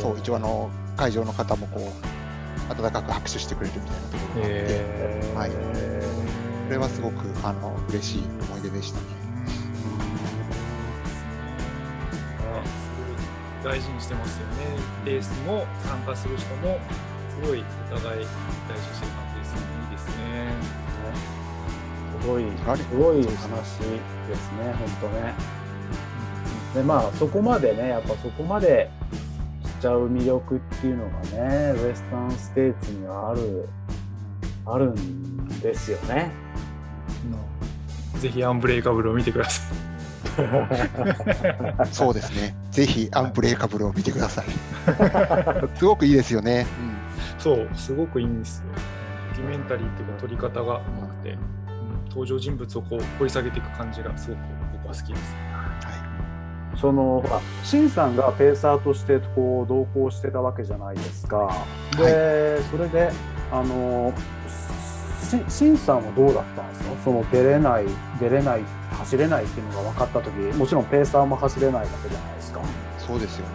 [0.00, 5.36] そう、一応あの、会場の方もこう、温かく拍手してくれるみたいなところがあって、えー。
[5.36, 5.50] はい。
[5.50, 5.56] こ
[6.70, 9.22] れはすごく、あの、嬉しい思い出でしたね。
[13.62, 14.76] 大事にしてますよね。
[15.06, 16.78] レースも参加する人も
[17.30, 18.26] すごいお互い
[18.68, 19.60] 大事にしてる感じですね。
[19.84, 20.12] いいですね。
[22.22, 22.44] すごい
[22.76, 25.34] すごい話ですね、本当ね。
[26.74, 28.88] でまあそこまでねやっぱそこまで
[29.78, 33.68] しちゃう魅力っていうのがねウエスタンステーツにはある
[34.64, 36.30] あるんですよね。
[38.22, 39.76] ぜひアンブレイカブルを見てください。
[41.92, 42.54] そうですね。
[42.70, 44.46] ぜひ、アンブレイカブルを見てください。
[45.76, 46.66] すごくいいですよね。
[47.38, 48.64] そう、すごくいいんですよ。
[49.42, 51.38] ュメンタリーっていうか撮り方がうまくて、うん
[52.08, 54.40] 登場人物をこう掘り下げていく感じがすごく
[54.72, 55.34] 僕は好きです。
[55.34, 61.50] はそのほらシンさんがペーサーとしてこう同行してたわけじゃないですか。
[61.96, 63.10] で、それで
[63.50, 64.12] あの
[65.22, 66.96] しシンさんはどうだったんですか？
[67.02, 67.86] その出れない
[68.20, 72.60] 出れない走れないっていうのが分かった時もちろんペーサーも走れないわけじゃないですか。
[72.60, 72.64] い。
[72.98, 73.52] そうですよね。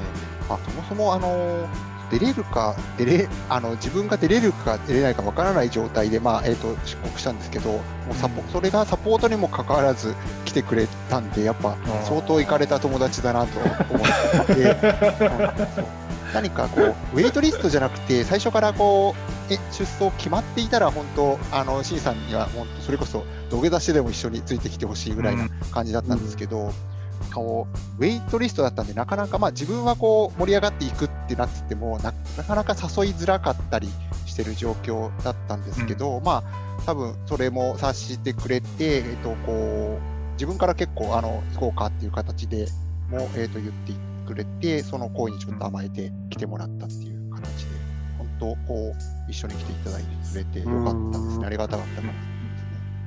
[0.49, 1.67] あそもそも、あの、
[2.11, 10.15] 出れるか、出れ、あの、自分が出れるか出れないかわからない状態で、まあ、えっ、と、出国したんですけど、もうサポ、それがサポートにもかかわらず
[10.45, 14.77] 来てくれたんで、やっぱ、相当行かれた友達だなと思って。
[16.33, 19.15] 何かこう、ウェイトリストじゃなくて、最初からこ
[19.49, 26.96] う、え出走決まっていたら、本当、あの、シンさんには、本当、それこそ、土下座してでも一緒についてきてほしいぐらいな感じだったんですけど、こう
[27.41, 33.89] ウェイトリストだったんで、なかなか、まあ、自分はこう盛り上がっていくってなっててもな、なかなか誘いづらかったり
[34.25, 42.67] してる状況だったんですけど、まあ、多分それも察してくれて、えっと、こう自分から結構あの行こうかっていう形で
[43.09, 43.93] も、えっと言って
[44.25, 47.77] くれて、その声にちょっと甘えて来てもらったっていう形で、
[48.17, 48.93] 本当、こ
[49.27, 51.39] う一緒に来ていただいてくれてよかったですうん。
[51.41, 52.13] ね、ありがたかったですね。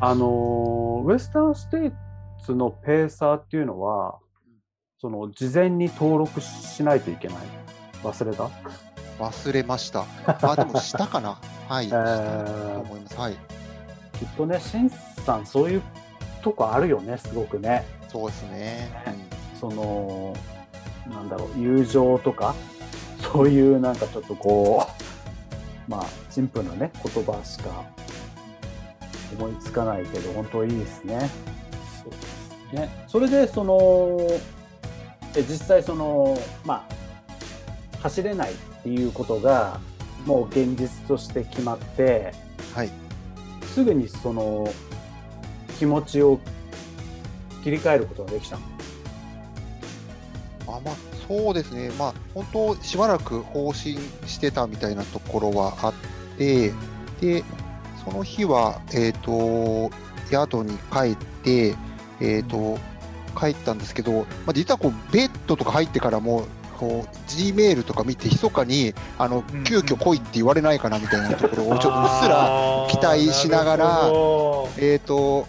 [0.03, 1.93] あのウエスタンステー
[2.45, 4.19] ツのペーサーっていうのは
[5.01, 7.37] その事前に登録しないといけない
[8.03, 8.49] 忘れた？
[9.19, 10.05] 忘れました。
[10.27, 11.39] あ、でもしたかな？
[11.69, 13.17] はい、したーと思います。
[13.19, 13.33] はい。
[13.33, 15.83] きっとね、シンさん、そういう
[16.43, 17.85] とこあるよね、すごくね。
[18.09, 18.91] そうですね。
[19.59, 20.35] その、
[21.11, 22.55] なんだろう、友情とか、
[23.33, 24.87] そういうなんかちょっとこ
[25.89, 27.71] う、まあ、シンプルなね、言葉しか
[29.39, 31.31] 思いつかないけど、本当いいですね。
[32.73, 34.19] ね、それで、その、
[35.37, 39.81] え実際その、まあ、走れないっていうことが、
[40.27, 42.33] もう現実として決まって、
[42.75, 42.91] はい。
[43.75, 44.69] すぐにその
[45.79, 46.41] 気持ちを
[47.63, 48.63] 切り替えることができたの。
[50.67, 50.95] あまあ、
[51.27, 55.95] そうですね、まあ、本当、しばらく放心してたみたいなところはあっ
[56.39, 56.73] て、
[57.21, 57.45] で、
[58.05, 59.91] その日は、えっ、と、
[60.31, 61.75] 宿に帰って、
[62.21, 62.79] えっ、と、
[63.39, 66.45] 帰ったんですけど、まあ、実はこう、ベッドとか入ってからも、
[66.79, 73.87] こう、G メールとか見て、密かに、あのうん、急遽来いって言われないかなみたいなところを、ちょっとうっすら、期待しながら
[74.79, 75.47] えー、と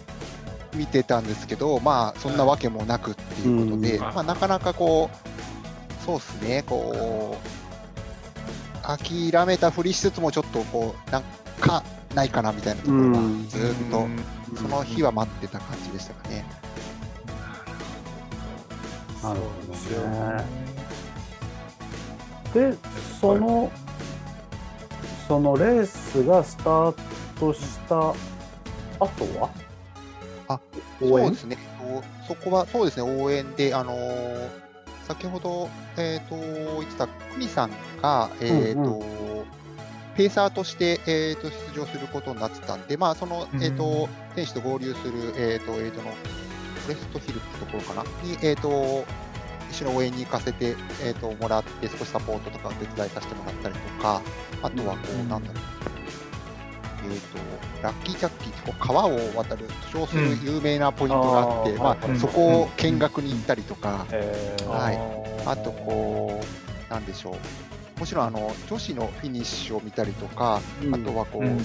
[0.74, 4.02] 見てたんですけど、まあ、そんなわけもなくっていうことで、うん。
[4.02, 11.22] まあ、なかなかこう、そうですね、こう、諦めたふりしつつも、ちょっとこう、なん
[11.60, 11.82] か
[12.14, 14.18] ないかなみたいなところはうん、どずーっと、うん。
[14.56, 16.44] その日は待ってた感じでしたかね。
[19.22, 20.44] なるほどそうですよね。
[22.54, 22.76] で、
[23.20, 23.70] その、
[25.28, 26.94] そのレースがスター
[27.38, 28.14] トした後
[29.40, 29.50] は？
[30.48, 30.60] あ
[31.00, 31.26] 応援？
[31.26, 31.58] そうですね、
[32.28, 34.62] そそこはそうですね、応援で、あのー
[35.08, 37.70] 先ほど、えっ、と、言ってた久美さん
[38.00, 39.22] が、えっ、と、うん
[40.14, 46.10] ペーサーとして、えー、と出場することになってたんで、まあ、その、えっ、と、選手と合流する、えっ、と、えっ、との、
[46.82, 49.04] フォレストヒルってところかな、に、えっ、と、
[49.70, 54.20] 一緒に応援に行かせて、えっ、と、もらって、少しサポートとかお手伝いさせてもらったりとか、
[54.62, 55.62] あとは、こう、うんなんだろう、
[57.12, 64.66] えっ、と、ラッキージャッキーってこう川を渡る、少数有名なポイントがあって、まうんあーあ、そこを見学に行ったりとか、えー。
[64.66, 64.98] はい。
[65.46, 66.40] あとこ
[66.88, 67.36] う、なんでしょ
[67.96, 70.94] う、もちろんあの女子のフィニッシュを見たりとか、うん。
[70.94, 71.58] あとはこう、うん。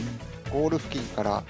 [0.51, 1.43] ゴール付近から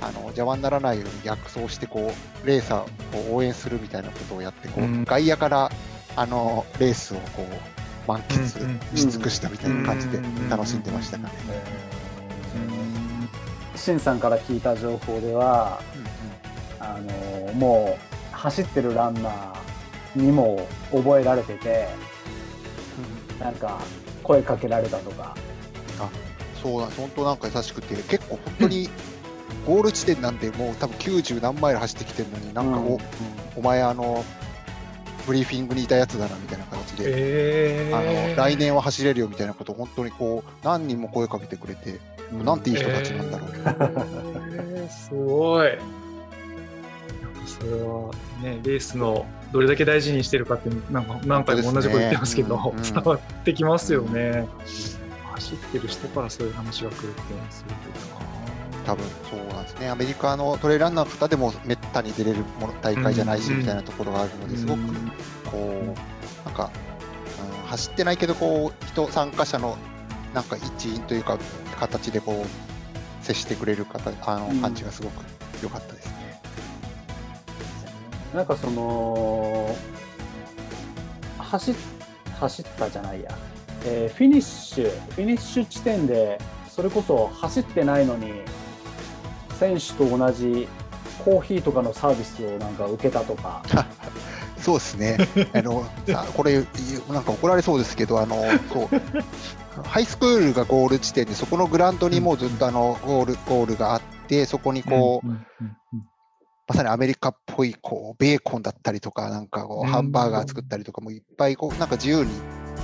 [0.00, 2.12] あの邪魔にならないように逆走してこ
[2.44, 5.04] う、レーサーを応援するみたいなことをやって、こううん。
[5.04, 5.70] 外野から
[6.16, 10.48] あのレースをこう満喫し尽くしたみたいな感じでうん。
[10.48, 11.32] 楽しんでましたかね。
[13.74, 14.20] シンさん。
[14.20, 15.80] から聞いた情報では、
[16.80, 16.98] あ
[17.46, 17.98] のも
[18.32, 21.88] う走ってるランナーにも覚えられてて、
[23.40, 23.54] なん。
[23.54, 23.80] か
[24.22, 25.34] 声かけられたとか。
[26.62, 26.88] そうなん。
[26.90, 27.36] です、本当なん。
[27.36, 28.88] か優しくて、結構本当に
[29.68, 32.86] ゴール地点なんで、もう多分90何マイル走ってきてるのに、なんか、うん。
[32.86, 32.98] お
[33.56, 34.24] お前、あの、
[35.26, 42.00] ブリーフィングにいたやつだなみたいな形で、えあーの来年は走れるよみたいなことを本当にこう何人も声かけてくれて、
[42.32, 44.90] なんていい人たちなんだろう、えー。
[44.90, 45.78] すごい。
[47.46, 48.10] それは
[48.42, 52.96] ね、レースのどれだけ大事にしてるかって、なんか何回も同じこと言ってますけど、本当ですね。
[52.96, 53.04] うん。
[53.04, 54.46] 伝わってきますよね。
[55.34, 58.07] 走ってる人からそういう話が来るっていうのはすごい
[58.88, 65.12] 多分そうなんですね、アメリカのトレイルランナーの方でもめったに出れるもの大会じゃないしうんみたいなところがあるので、すごくうん
[65.44, 65.94] こ
[66.42, 66.70] う、なんか、
[67.52, 69.76] うん走ってないけど、こう、人、参加者の
[70.32, 71.38] なんか一員というか、
[71.78, 75.22] 形でこう、接してくれる方、あうんの感じがすごく
[75.62, 76.40] 良かったですね。
[78.34, 79.76] なんかその
[81.38, 81.74] 走っ
[82.40, 83.38] 走ったじゃないや、
[83.84, 88.32] えーフィニッシュフィニッシュ地点でそれこそ走ってないのに
[89.58, 90.68] 選手と同じ
[91.24, 93.62] コーヒーとかのサービスをなんか受けたとか
[94.58, 95.18] そうですね。
[95.54, 96.64] あの、さこれ、
[97.10, 98.36] なんか怒られそうですけど、あの、
[98.72, 99.82] そう。
[99.84, 105.26] ハイスクールがゴール地点で、そこのグラウンドにもうずっとあの、ゴール、ゴールがあって、そこにこう、
[106.66, 112.30] まさにアメリカっぽい、こう、ベーコンだったりとか、なんかこう、うんハンバーガー作ったりとかもいっぱい、こう、なんか自由に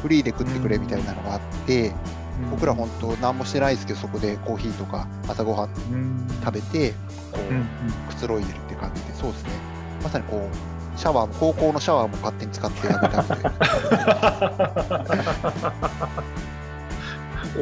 [0.01, 6.91] フリーで食ってくれみたいなのがあって、うん僕ら本当何もしてないですけど、そこでコーヒーとか朝ごはんうん食べて、
[7.33, 7.39] こ
[8.09, 9.51] うくつろいでるって感じで、そうですね。
[10.03, 13.29] まさにこう、シャワーも、高校のシャワーも勝手に使ってあげたの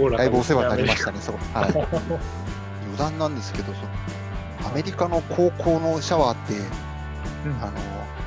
[0.07, 1.37] で、 だいぶお世話になりまししたね、そう。
[1.55, 1.71] はい。
[1.73, 1.87] 余
[2.99, 3.89] 談なんですけど、その
[4.71, 6.55] アメリカの高校のシャワーって、
[7.61, 7.73] あの、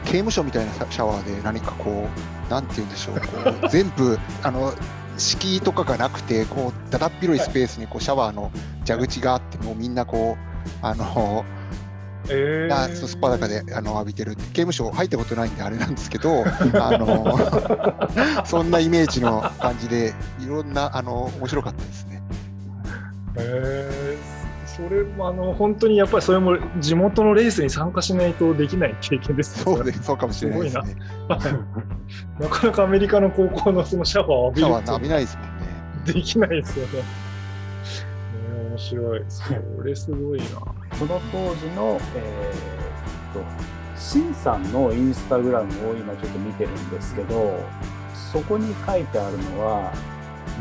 [0.06, 2.08] 刑務所みたいなシャシャワーで何かこ
[2.48, 3.28] う、なんて言うんでしょう、こ
[3.64, 4.74] う全部、あの、
[5.18, 8.52] 敷居とかがなくて、こう、だだっ広いスペースにこうシャワーの
[8.86, 11.46] 蛇口があって、もうみんなこう、あの、
[12.30, 16.44] えあそうすっぱだかであの浴びてる刑務所入ったことないんであれなんですけど、
[16.74, 17.38] あの、
[18.46, 22.22] そんなイメージの感じで、いろんな、あの、面白かったですね。
[23.38, 24.15] えー
[24.76, 30.84] それもあの本当にやっぱりそれも地元のレースに参加しないとできない経験ですねそうです、そうかもしれないですね。
[31.30, 31.40] はい
[32.40, 35.76] なかなかアメリカの高校のそのシャワーを浴びるってシャワー浴びないですもんね。
[36.06, 36.94] できないですよね。
[37.00, 37.04] ね
[38.70, 39.24] 面白い。
[39.28, 39.44] そ
[39.84, 40.46] れすごいな。
[40.46, 43.44] その当時の、えーっ
[43.96, 47.60] と、シンさんのインスタグラムを今ちょっと見てるんですけど、
[48.32, 49.94] そこに書いてあるのは、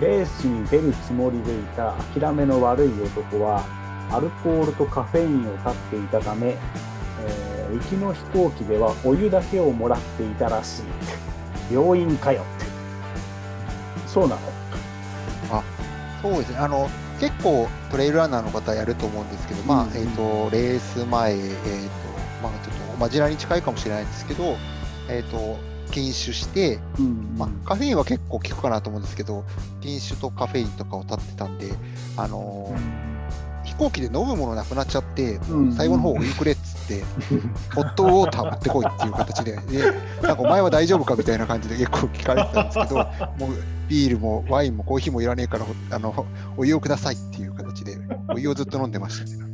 [0.00, 3.64] レースに出るつもりでいた諦めの悪い男は、
[4.10, 10.82] アルコールとカフェインを断っていたため、えー行きの飛行機ではお湯だけをもらっていたらしい。
[11.74, 12.66] 病院かよって。
[14.06, 14.40] そうなの？
[16.22, 16.58] そうですね。
[16.58, 16.88] あの、
[17.18, 21.58] 結構トレイルランナーの方やると思うんですけど、まあうんえー、とレース前、えーと
[22.42, 24.56] まあ、ちょっとマジラに近いかもしれないんですけど、
[25.08, 25.58] えー、と
[25.90, 29.44] 禁酒して、うんまあ、カフェインは結構効くかなと思うんですけど
[29.80, 31.72] 禁酒とカフェインとかを立ってたんで、
[32.16, 33.13] あのー
[33.64, 35.72] 飛行機で飲むものなくなっちゃって、うん。
[35.72, 37.02] 最後の方お湯くれっつって、
[37.74, 39.92] ホットウォーター持ってこいっていう形で、で
[40.22, 42.96] なんかお前は大丈夫かみたいな感じで結構聞かれてたんですけど、
[43.38, 43.56] もう
[43.88, 47.96] ビールもワインもコーヒーもいらねえから、ほあのお湯をくださいっていう形で、
[48.28, 49.44] お湯をずっと飲んでましたね。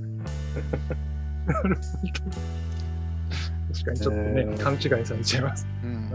[3.72, 4.58] 確かにちょっとね、えー。
[4.58, 5.66] 勘違いされちゃいます。
[5.82, 6.10] うん。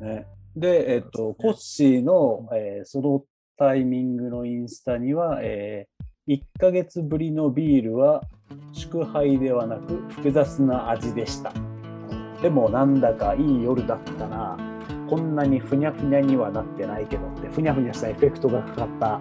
[0.00, 3.22] ね、で、えっと、コッシーの、えーその
[3.58, 5.88] タイミングのインスタには、え
[6.28, 8.22] 1ヶ月ぶりのビールは
[8.72, 11.52] 祝杯ではなく複雑な味でした。
[12.42, 14.56] でもなんだかいい夜だったな。
[15.08, 19.20] こんなにふにゃふにゃにはなってないけどって、ふにゃふにゃしたエフェクトがかかった。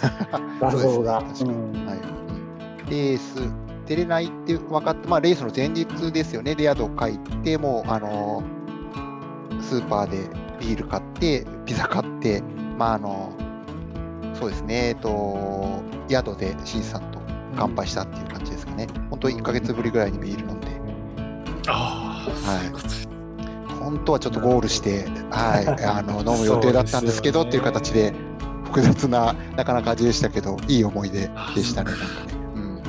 [0.60, 1.22] 画像が。
[1.34, 2.90] そうんはいうん。
[2.90, 3.40] レース
[3.86, 8.42] 出れないって分かって、まあ、レースの前日ですよね、で宿書いて、もう、あの
[9.60, 10.18] スーパーで
[10.60, 12.42] ビール買って、ピザ買って、
[12.78, 13.32] まああの
[14.38, 17.18] そうですね、えっと、宿でシンさんと
[17.56, 18.86] 乾杯したっていう感じですかね。
[19.10, 20.68] 本当1ヶ月ぶりぐらいにビール飲んで、
[21.68, 23.76] ああ、はい。
[23.78, 28.14] 本当はちょっとゴールして、 はい、あの飲む予定だったんですけどっていう形で、
[28.64, 32.10] 複雑な、なかなか味でしたけど、いい思い出でしたね、なんかね。
[32.56, 32.82] うん。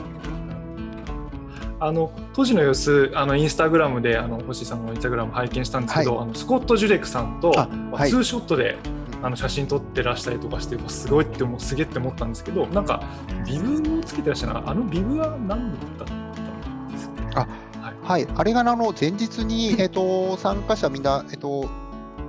[1.79, 8.09] あの当時の様子、あのインスタグラムであの星さんのインスタグラム拝見したんですけど、はあのスコット・ジュレクさんとあはい。
[8.09, 13.03] ツーショットでうんあの写真撮ってらしたりとかして、すごいって思う、すげえって思ったんですけど、なんか
[13.45, 17.47] ビブをつけてらっしゃるのあのビブは何だったんですか、
[17.81, 21.69] あはい、あれがあの前日に、えっと参加者みんな、えっと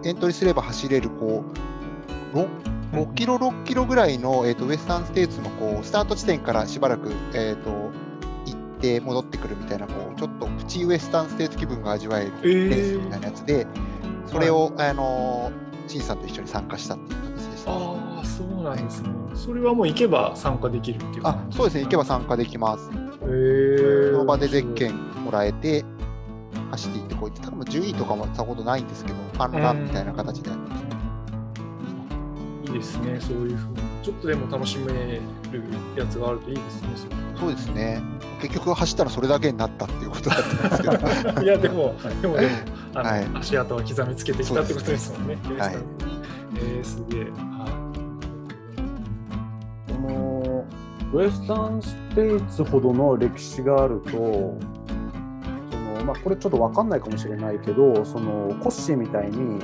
[0.04, 1.44] エントリーすれば走れるこ
[2.34, 2.48] う 6,
[2.92, 7.70] 5キロ、6キロぐらいの、えっとウエスタンステーツのこうスタート地点からしばらく、えっと
[8.46, 13.66] 行って戻ってくるみたいなこうちょっとプチウエスタンステーツ気分が味わえるえレースみたいなやつで、
[14.26, 17.76] それを、あのシンさんと一緒に参加したっていう形でした、ね。
[17.78, 19.08] ああ、そうなんですね。
[19.34, 22.90] それはもう行けば参加できるっていうあそうですね、行けば参加できます。
[22.90, 25.84] へえその場でゼッケンもらえて、
[26.70, 30.50] 走っていってこいって、多分順位とかもさほどないんですけど、ファンランみたいな形で。
[32.72, 33.76] いいですね、そういうふうに。
[34.02, 35.20] ちょっとでも楽しめる
[35.96, 36.88] やつがあるといいですね。
[37.34, 38.02] そそうですね。
[38.40, 41.40] 結局走ったらそれだけになったっていうことだったんですけど。
[41.40, 42.52] れ いや、でも、でも、でも、
[42.94, 45.38] あの、はい足跡は刻みつけてきたってことですもんね。
[45.58, 45.76] はい
[46.56, 47.24] えー、すげえ。
[47.24, 47.68] は
[49.88, 50.64] この
[51.12, 54.18] ウエスタンステイツほどの歴史があるとそ
[55.76, 59.58] の、まあ、これちょっと分かんないかもしれないけどそのコッシーみたいに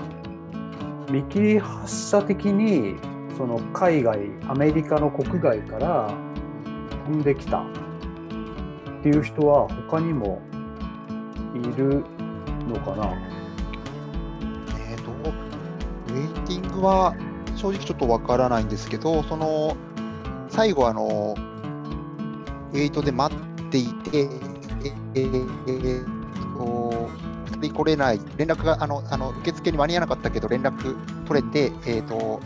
[1.10, 2.96] 見切り発車的に
[3.36, 6.14] その海外アメリカの国外から
[7.06, 7.64] 飛んできた。
[9.04, 10.40] っていう人は他にも
[11.54, 12.02] いる
[12.66, 13.12] のかな。
[14.78, 17.14] えーと、ウェイティングは
[17.54, 19.76] 正直ちょっとわからないんですけど、その
[20.48, 21.34] 最後あの、
[22.72, 24.28] ウェイトで待っていて、え
[25.16, 26.13] えー
[27.64, 30.96] 二人来れない、連絡があのあの受付に間に合わなかったけど、連絡
[31.26, 32.40] 取れて、えーと、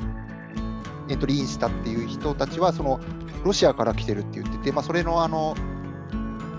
[1.09, 3.01] エントリーインしたっていう人たちは、その
[3.45, 5.55] ロシアから来てるって言ってて、まあ、それのあの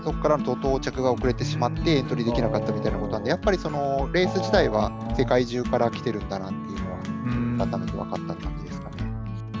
[0.04, 7.70] そこからの到着が遅れてしまってエントリーできなかったみたいなことなんで、やっぱりそのレース自体は世界中から来てるんだなっていうのは、うん。
[7.70, 8.96] 改めて分かった感じですかね。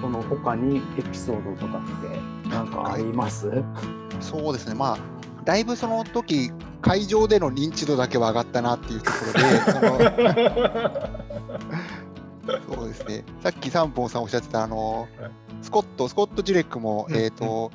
[0.00, 3.50] その他にエピソードとかって何かあります？
[4.20, 4.98] そうですね、まあ、
[5.44, 6.50] だいぶその時
[6.80, 10.10] 会場での認知度だけは上がったなっていうところで、
[12.74, 15.30] そ うですね、さっきサンポンさんおっしゃってた、あのはい。
[15.62, 17.70] スコット、スコット・ジュレックも、うんえっ、と、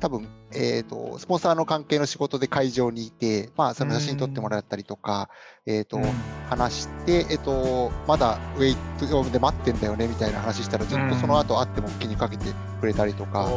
[0.00, 5.28] 多分えーと、スポンサーの関係の仕事で会場にいて、まあ、その写真撮ってもらったりとか、
[5.64, 6.00] えーと
[6.48, 12.46] 話して、えーと、まだウェイトで待ってんだよねみたいな話したら、ずっとその後会っても気にかけて
[12.80, 13.48] くれたりとか、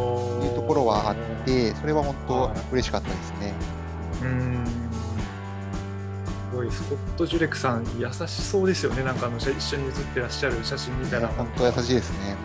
[0.43, 3.53] いうところはあって、それは本当嬉しかったですね。
[4.23, 4.65] うん。
[6.51, 9.03] すごいスコット・ジュレクさん優しそうですよね。
[9.03, 11.27] なんかあの一緒に写ってらっしゃる写真見たら。
[11.29, 12.35] 本当優しいですね。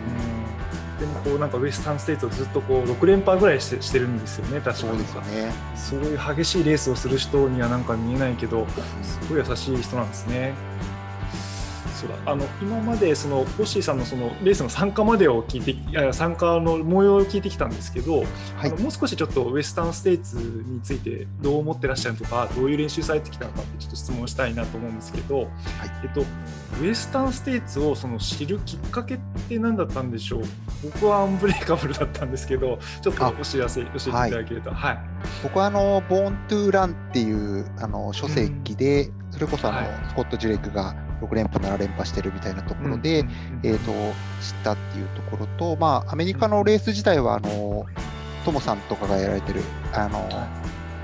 [0.99, 5.53] でもこうなんかウエスタンステートをずっとこう6連覇ぐらいしてしてるんですよね確かそうですよね。
[5.75, 8.67] そういう激しいレースをする人にはなんか見えないけど
[9.01, 10.53] すごい優しい人なんですね
[11.99, 12.31] そうだ。
[12.31, 18.23] あの今までそのホッシーさんのそのレースの参加までを聞いていや参加の模様を聞いてきたんですけど、
[18.55, 18.69] はい。
[18.81, 25.49] もう少しちょっとウエスタンステイツについてどう思ってらっしゃるとかどういう練習されてきたのかってちょっと質問したいなと思うんですけど、
[26.03, 26.21] えっと、
[26.81, 29.17] ウエスタンステイツをその知るきっかけっ
[29.49, 30.43] て何だったんでしょう？
[30.83, 34.71] 僕はアンブレイカブルだったんですけどちょっとお知らせ教えていただけると。
[34.71, 34.99] はい。
[35.43, 39.87] 僕はあの、ボーントゥーランっていうあの書籍で、それこそあの、はい。
[40.09, 43.25] スコット・ジュレイクが6連覇、7連覇してるみたいなところで、
[43.63, 43.91] えー、と
[44.41, 47.85] 知ったっていうところと、まあ、アメリカのレース自体はあの
[48.45, 49.61] トモさんとかがやられてる、
[49.93, 50.27] あの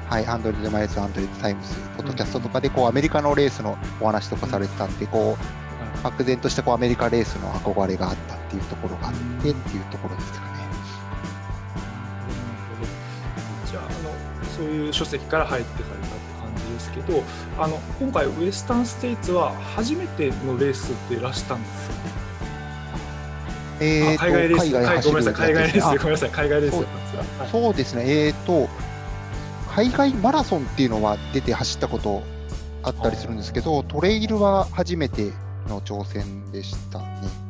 [0.10, 10.46] はい、アンドリュー・マイルズ・アンドリュー・タイムズ、ポッドキャストとかでこうアメリカのレースのお話とかされてたんで、こう漠然としたこうアメリカレースの憧れがあったっていうところがあってっていうところですかね。
[13.66, 16.05] じゃああのそういう書籍から入ってされ
[16.94, 17.24] ですけど
[17.58, 22.16] あの今回ウエスタンステイツは初めてのレースってらしたんですか、あ
[23.82, 24.76] えーと海外レース。
[24.76, 25.34] はいごめんなさい。
[25.34, 25.98] 海外レース。
[25.98, 26.30] ごめんなさい。
[26.30, 27.52] 海外レース。
[27.52, 28.70] そうですね、えーと、
[29.74, 32.24] 海外マラソンっていうのは出て走ったこと
[32.84, 35.32] あったりするんですけど、トレイルは初めて
[35.68, 37.45] の挑戦でしたね。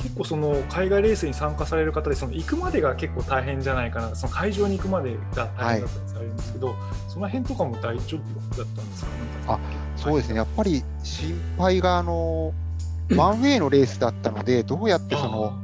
[0.00, 6.74] はいはい結構その海外レースに参加される方でその行くまでが結構大変じゃないかなその会場に行くまでが大変だったりされるんですけど、
[7.08, 9.10] その辺とかも大丈夫だったんですか
[9.46, 9.60] あ
[9.96, 12.54] そうですね、やっぱり心配があの
[13.16, 15.58] ワンウェイのレースだったので、どうやってその、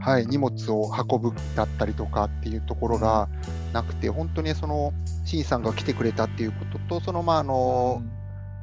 [0.00, 3.28] はい、荷物を運ぶだったりとかっていうところが
[3.72, 4.92] なくて、本当にその、
[5.24, 8.02] シンさんが来てくれたっていうことと、その、まあ、あの、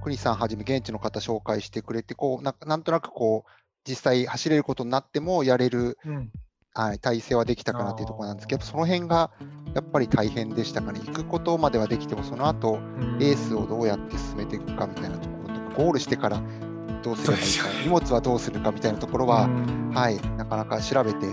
[0.03, 3.51] 国さんはじめ現地の方紹介してくれて、こうななんとなくこう
[3.87, 6.31] 実際走れることになってもやれる、うんうん
[6.73, 9.31] はい、体制はできたかなっていうところなんですけど、その辺が
[9.73, 12.79] やっぱり大変でしたかね、行くことまではできても、その後
[13.17, 16.41] レースをどうやって進めていくかみたいなところとか、ゴールしてから
[17.03, 21.27] どうすればいいか荷物はどうするかみたいなところは、うんはい、なかなか調べて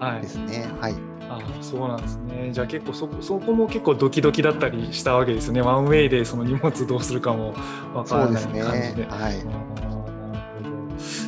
[0.00, 0.94] はいですね、はい、
[1.28, 2.50] あそうなんですね。
[2.52, 5.60] じゃあ結構そこそこも結構ドキドキだったりしたわけですよね。
[5.60, 7.54] ワンウェイでその荷物どうするかも
[7.94, 9.02] わからないそうです感じで。
[9.02, 9.95] ね、はい。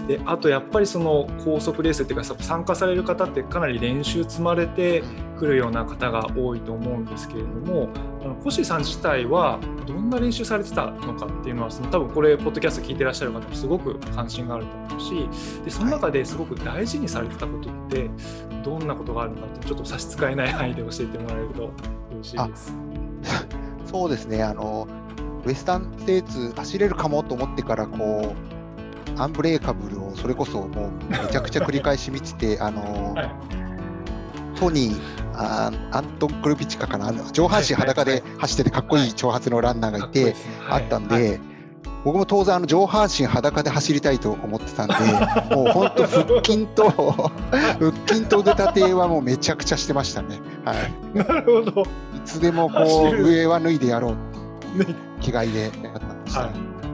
[0.06, 5.02] であとやっぱりその高速レースっていうか参加される方ってかなり練習積まれて
[5.38, 7.88] くるような方が多いと思うんですけれども
[8.22, 18.10] あの星さん自体はどんな練習されてたのかっていうのはその多分これポッドキャスト聞いてらっしゃる方もすごく関心があると思うしでその中ですごく大事にされてたことって
[18.64, 21.72] どんなことがあるのかってちょっと差し支えない範囲で教えてもらえるとよ
[22.16, 22.88] ろしいです。
[23.90, 24.86] そうですね、あの、
[25.46, 28.57] ウエスタンステーツ走れるかもと思ってから、こう、
[29.18, 33.30] アンブレーカブルをそれこそもうめちゃくちゃ繰り返し見てて、 あの、はい。
[34.58, 35.00] トニー、
[35.34, 40.34] あアントン・クルピチカかな、上半身裸で走っててかっこいい長髪のランナーがいて、
[40.68, 41.40] あったんで、はい。
[42.04, 44.94] 僕も当然あの上半身裸で走りたいと思ってたんで、
[45.54, 50.38] もう本当腹筋と腹筋と腕立てはもうめちゃくちゃしてましたね。
[50.64, 51.18] はい。
[51.18, 51.82] なるほど。
[51.82, 51.86] い
[52.24, 56.40] つでもこう上は脱いでやろうっていう気概でやってました。
[56.40, 56.46] は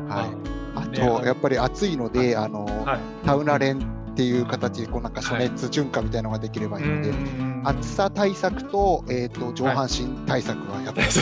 [0.08, 0.53] はい
[1.00, 1.06] ね。
[1.06, 3.00] とやっぱり暑いので、あのはい。
[3.26, 11.20] サウナ練っていう形でこうなんか暑熱循環みたいなのができればいいので、うん暑さ対策とえっ、と上半身対策はやってます。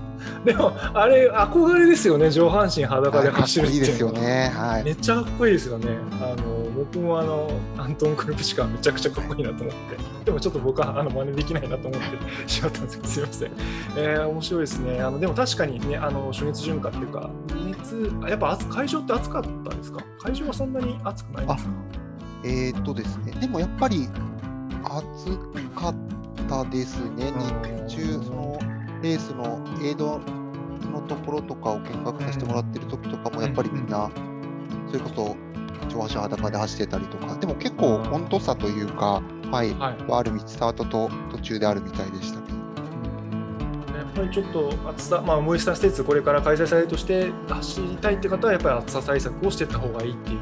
[0.44, 4.48] でもあれ憧れですよね上半身裸で走るってこいいですようのはね。
[4.54, 4.84] はい。
[4.84, 5.88] めっちゃかっこいいですよね。
[6.20, 9.96] あの僕もあのアントン・クルプシカめちゃくちゃかっこいいなと思って。
[10.24, 13.50] でもちょっと僕はあの真似できないなと思ってしまったんですけど すいません、
[13.96, 15.00] えー面白いですね。
[15.00, 17.30] あのでも確かにねあの暑熱循環っていうか
[17.68, 20.00] 熱あやっぱ暑会場って暑かったですか？
[20.20, 21.70] 会場はそんなに暑くないですか？
[22.44, 24.08] えーっとですね、でもやっぱり
[24.84, 25.36] 暑
[25.74, 25.94] かっ
[26.48, 27.32] たですね、
[27.88, 28.58] 日中、その
[29.02, 30.20] レースのエイド
[30.92, 34.10] のところとかを見学させてもらってる時とかも、やっぱりみんな、
[34.88, 35.36] それこそ
[35.88, 42.46] 上半身裸で走ってたりとか、でも結構温度差というか、はい、はいはあるみスタートと途中であるみたいでしたね。
[43.96, 50.40] やっぱりちょっと暑さ、まあ、モイスターステーツこれから開催されるとして走りたいって方はやっぱり暑さ対策をしていった方がいいっていう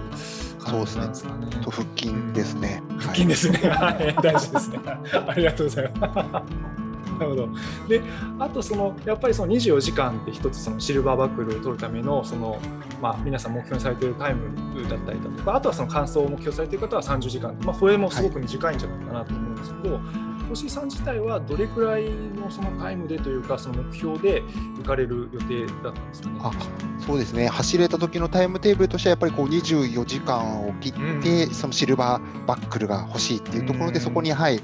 [0.60, 1.46] 感じなんですかね。
[1.62, 2.82] と腹筋ですね。
[3.00, 3.58] 腹筋ですね。
[3.70, 4.78] はい、大事ですね。
[4.84, 6.46] ありがとうございま
[6.78, 6.83] す。
[7.18, 7.48] なるほど。
[7.88, 8.02] で、
[8.38, 12.58] あとそのやっぱりその24時間って一つそのシルバーバックルを取るためのその
[13.00, 20.00] まあ皆さん目標にされているタイムだったりだとか、あとはその完走を目標にされている方は30時間、まあそれもすごく短いんじゃないかなと思うんですけど。
[20.44, 24.42] 星井さん自体はどれくらいのそのタイムでというかその目標で
[24.76, 26.38] 行かれる予定だったんですかね？
[26.42, 26.52] あ
[27.00, 34.60] そうですね、走れた時のタイムテーブルとしては、やっぱりこう24時間を切って、そのシルバーバックルが欲しいっていうところで、うんそこに、はい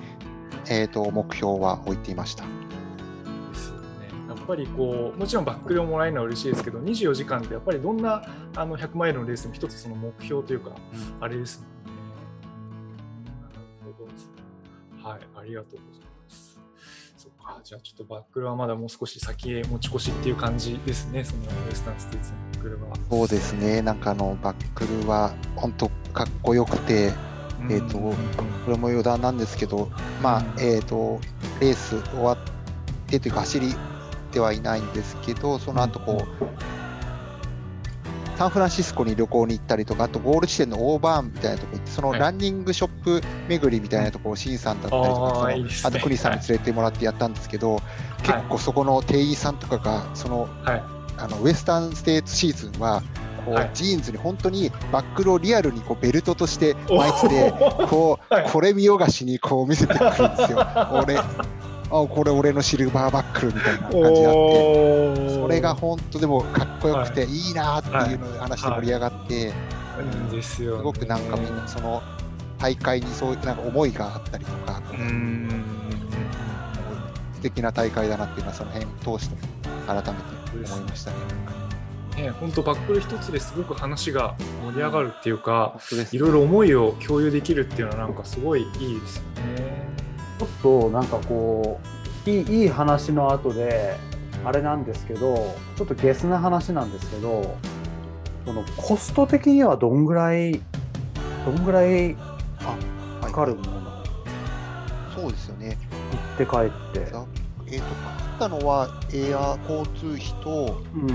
[0.68, 2.44] えー、と目標は置いていました。
[2.44, 2.50] で
[3.54, 3.80] すよね。
[4.28, 8.22] やっぱりこうもちろんバックルをもらえるのは嬉しいですけど24時間ってやっぱりどんな
[8.56, 10.72] あの100マイルのレースも一つその目標というか、
[11.20, 12.00] あれですもんね。
[13.42, 14.32] なるほどですね。
[15.02, 16.58] はい、ありがとうございます。
[17.16, 22.96] そっか、じゃあちょっとバックルはまだもう少し先へ持ち越しっていう感じですね、そのウエスタンステーツのバックルは。
[23.10, 27.12] そうですね、なんかあのバックルは本当かっこよくて、
[27.68, 28.14] えーとこ
[28.70, 29.90] れも余談なんですけど、
[30.22, 31.20] まあえー、と
[31.60, 32.38] レース終わっ
[33.06, 33.74] てというか、走り
[34.32, 42.20] ではいないんですけど、その後こう、サンフランシスコに旅行に行ったりとか、あとゴール地点のオーバーンみたいなところ行って、そのはい。
[42.20, 45.88] ランニングショップ巡りみたいなところを、シンさんだったりとか、あーそのいいですね。
[45.88, 47.82] あとクニさんに連れてもらってやったんですけど、
[48.22, 50.82] 結構そこの店員さんとかが、そのはい、
[51.18, 53.02] あのウエスタンステーツシーズンは、
[53.50, 53.70] こうはい。
[53.74, 57.52] ジーンズに本当にバックルをリアルにこうベルトとして巻いてて、
[57.88, 58.50] こう、はい。
[58.50, 60.58] これ見よがしにこう見せてくるんですよ。
[61.02, 61.24] 俺、あ
[61.90, 67.50] これ俺のシルバーバックルみたいな感じがあって、それが本当でもかっこよくてい。
[67.50, 69.52] いなっていうので話で盛り上がって、
[70.42, 72.02] すごくなんかみんなその
[72.58, 74.80] 大会にそういうなんか思いがあったりとか。
[77.40, 78.86] 素敵な大会だなっていうのはその辺
[79.18, 79.36] 通して
[79.86, 80.12] 改めて
[80.70, 81.59] 思いましたね。
[82.20, 85.78] ね、本当バックル一つですごく話が盛り上がるっていうか、
[86.12, 89.22] いろいろ思いを共有できるっていうのはなんかすごいいいですよ
[89.56, 89.88] ね。
[90.38, 91.80] ちょっとなんかこ
[92.26, 93.96] ういいいい話の後で
[94.44, 97.56] あれなんですけどちょっとゲスな話なんですけど
[98.46, 100.60] そのコスト的にはどんぐらい
[101.44, 102.16] どんぐらい
[103.20, 104.04] かかるものなの？
[105.14, 105.76] そうですよね。
[106.46, 107.10] 行って帰って。
[107.10, 107.24] ざ
[107.66, 111.08] えー、とかかったのはエア交通費とうん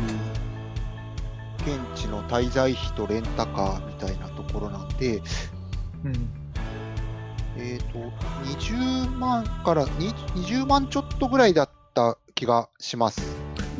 [1.65, 5.17] 現地の滞在費とレンタカーみたいなところなんで、
[6.03, 6.29] うん。
[7.57, 8.11] えー、と
[8.59, 13.21] 20万からに20万ちょっとぐらいだった気がします。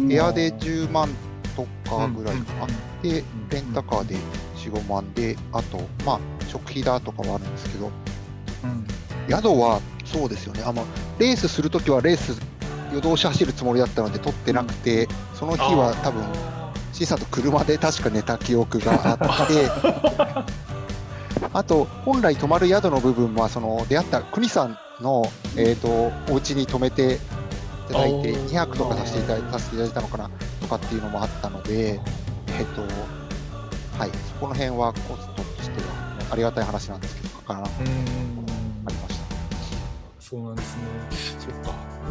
[0.10, 1.10] エアで10万
[1.56, 2.68] とかぐらいかな。
[3.02, 4.16] で、レンタカーで
[4.56, 7.92] 4、5万で、あと、まあ、食費だとかはあるんですけど、
[8.64, 8.88] うん。
[9.30, 10.86] 宿はそうですよね、あの
[11.20, 12.40] レースするときはレース、
[12.94, 16.24] 夜通し走るつもりだったので、取ってなくて、その日は多分、
[16.96, 19.70] C さんと車で確か寝た記憶があって、
[21.52, 25.26] あと、本来泊まる宿の部分は、その出会った国さんの、
[25.58, 30.30] えー、とお家に泊めていただいて、あー2泊とかさせていただいさせていただいたのかな
[30.62, 32.00] とかっていうのもあったので、
[32.58, 32.82] えっ、と、
[34.00, 35.88] はい、そこの辺はコストとしては
[36.32, 37.88] ありがたい話なんですけど、かからなかうん。
[37.88, 39.26] ありました。
[40.22, 41.15] そうなんですね。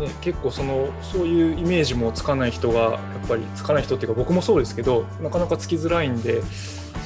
[0.06, 6.42] ね、結構そのそういうイメージもつかない人がやっぱりつかない人っていうか僕もそうですけどなかなかつきづらいんで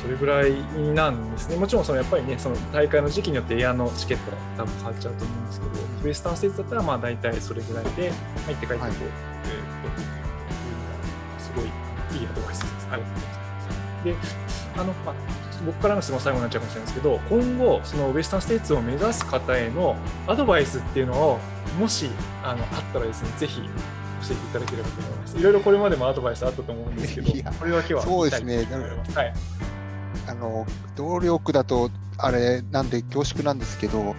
[0.03, 0.53] それぐらい
[0.94, 1.57] なんですね。
[1.57, 5.72] もちろんそのやっぱりねその大会の時期によってエアのチケットが多分変わっちゃうと思うんですけど
[6.05, 8.12] ウエスタンステーツだったらまあ大体それぐらいで
[8.46, 8.92] 入って帰ってこう、はい。
[8.92, 8.94] え
[11.40, 11.68] すごいい
[12.22, 12.88] いアドバイスです。
[12.90, 14.38] ありがとうございます。
[14.42, 14.47] で
[14.78, 15.14] あの、まあ、
[15.66, 21.38] 僕からの質問最後になっちゃうかもしれないですけど今後そのウエスタンステーツを目指す方へのアドバイスっていうのを
[21.78, 22.10] もし
[22.42, 23.66] あのあったらですねぜひ教
[24.24, 25.38] えていただければと思います。
[25.38, 28.64] いろいろこれまでもアドバイスあったと思うんですけどこれだけはそうですね。
[29.14, 29.34] はい。
[30.26, 30.66] あの
[30.96, 34.16] 動力だとあれなんで恐縮なんですけど、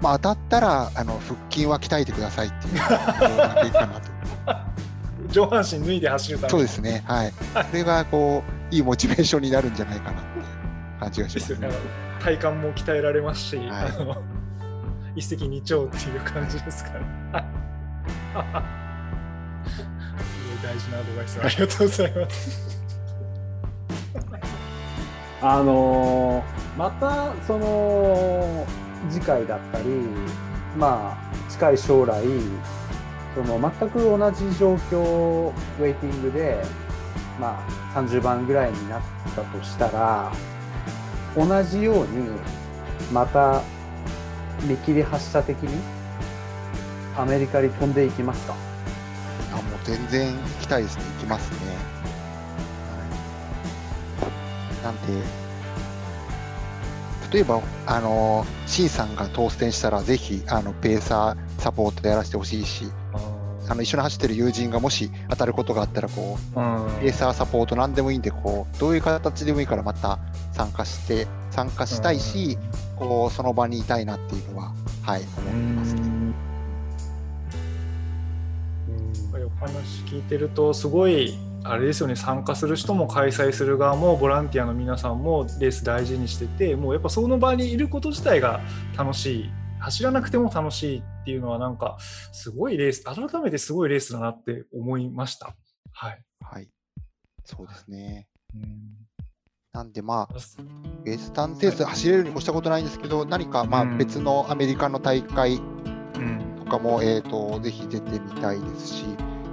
[0.00, 4.16] まあ、当たったらあの腹筋は鍛えてくださいっていうのが いいかなと。
[5.30, 7.32] 上半身脱いで走るためそうですね、はい。
[7.68, 10.44] それがこういいモチベーションになるんじゃないかなっていう
[11.00, 11.68] 感じがしますね。
[12.20, 14.16] 体幹も鍛えられますし、はいあの
[15.14, 16.90] 一石二鳥っていう感じですか
[17.32, 17.44] ら。
[20.62, 22.76] 大事なアドバイスをありがとうございます。
[25.40, 28.66] あのーまたその
[29.08, 29.86] 次回だったり
[30.76, 32.22] まあ近い将来
[33.34, 36.62] その全く同じ状況ウェイティングで
[37.40, 37.64] ま
[37.94, 39.02] あ30番ぐらいになっ
[39.34, 40.32] たとしたら
[41.36, 42.30] 同じように
[43.12, 43.62] また
[44.62, 45.82] 見切り発車的に
[47.16, 48.54] アメリカに飛んでいきますか？
[49.52, 51.58] あもう全然行きたいですね、行きますね。
[54.20, 54.28] は
[54.80, 55.22] い、なんで、
[57.32, 62.90] 例えば、あのシンさんが当選したら、ぜひあのペーサーサポートやらせてほしいし、
[63.68, 70.18] あの一緒に走ってる友人がもし当たることがあったらこう、ペーサーサポートなんでもいいんでこう、どういう形でもいいからまた
[70.52, 72.58] 参加して、参加したいし、
[72.96, 76.00] こうその場にいたいなっていうのは、はい、思ってますね。
[78.88, 81.36] やっぱりお話聞いてるとすごい
[81.68, 88.60] あれですよね参加する人も開催する側もボランティアの皆さんもレース大事にしててもうやっぱその場にいること自体が
[88.96, 89.50] 楽しい
[89.80, 91.96] 走らなくても楽しいっていうのはなんか
[92.32, 95.54] すごいレース改めてすごいレースだなって思いました。
[95.92, 96.68] はい、はい。
[97.44, 98.28] そうですね。
[98.54, 99.06] うん。
[99.72, 100.34] なんでまあ、
[101.04, 103.98] ウエスタンステーツ走れるに越したことないんですけど、何かまあうん。
[103.98, 105.58] 別のアメリカの大会う
[106.18, 106.56] ん。
[106.64, 109.04] とかも、えー、とぜひ出てみたいですし、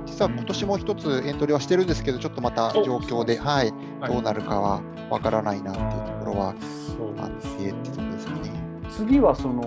[0.06, 4.12] 実は今年も一つエントリーはしてるんですけど、ちょっとまた状況で、はい、はい。
[4.12, 6.56] どうなるかはわからないなっていうところは
[6.98, 7.74] そうあって
[8.96, 9.64] 次はその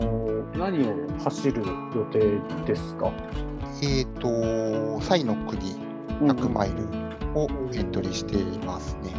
[0.55, 1.63] 何を走る
[1.97, 3.13] 予定ですか、
[3.83, 5.75] えっ、と、サイの国
[6.21, 6.85] 100マイル
[7.35, 9.11] をエントリーしていますね。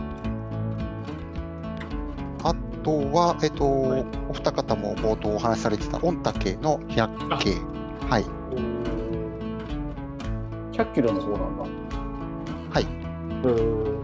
[2.44, 2.54] あ
[2.84, 7.56] とは、えっ、と、はいお二方も冒頭お話しされてた御嶽の100系。
[8.10, 8.26] はい。
[10.72, 11.64] 100キロの方なんだ。
[12.74, 12.84] はい。
[12.84, 13.98] うー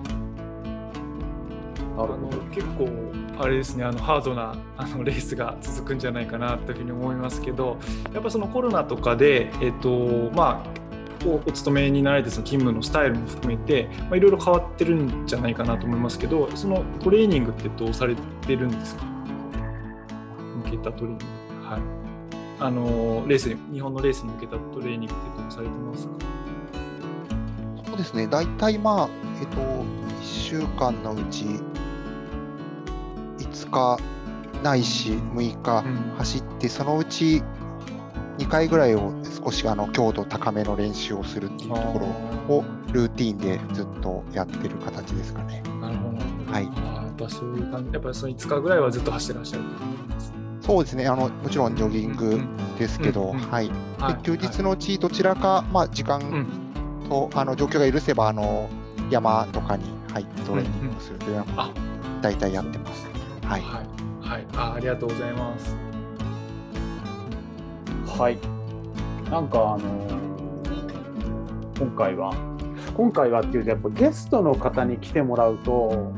[1.95, 2.37] なあるほど。
[2.37, 7.77] の結構あれですねあのハードなあのレースが続くんじゃないかなというふうに思いますけど
[8.13, 19.03] やっぱそのコロナとかで、えっとまあ、おお勤めになられてその勤務のスタイルも含めて、まあ、いろいろ変わってるんじゃないかなと思いますけどそのトレーニングってどうされてるんですか？
[20.65, 21.25] 向けたトレーニング。
[21.65, 21.81] はい
[22.59, 26.13] あのレースに日本のレースに向けたトレーニングってどうされてますか？
[27.87, 28.27] そうですね。
[28.27, 29.09] 大体まあ、
[29.41, 29.83] えっ、と、1
[30.23, 31.45] 週間のうち
[33.53, 33.99] 5日
[34.63, 37.41] ないし6日うん走って、そのうち
[38.37, 39.13] 2回ぐらいを
[39.45, 45.61] 少しあの強度高めの練習をするっていうところをルーティンでずっとやってる形ですかね。
[45.79, 46.51] なるほど。
[46.51, 49.63] はいやっぱそういう感じ、やっぱりその5日ぐらいはずっと走ってらっしゃる。
[50.61, 51.07] そうですね。
[51.07, 52.41] あのもちろんジョギング
[52.79, 53.69] ですけど、はい。
[54.23, 56.63] 休日のうちどちらか、まあ、時間うん
[57.09, 58.69] と、あの状況が許せばあの
[59.09, 61.73] 山とかに入ってトレーニングをするというのあは
[62.21, 63.05] 大体やってます。
[63.53, 63.61] はい。
[63.61, 65.75] はい、はい、あありがとうございます。
[68.17, 68.37] はい。
[69.29, 70.23] なんかあのー
[71.79, 72.33] 今回は、
[72.95, 76.13] 今回はっていうと、やっぱゲストの方に来てもらうと、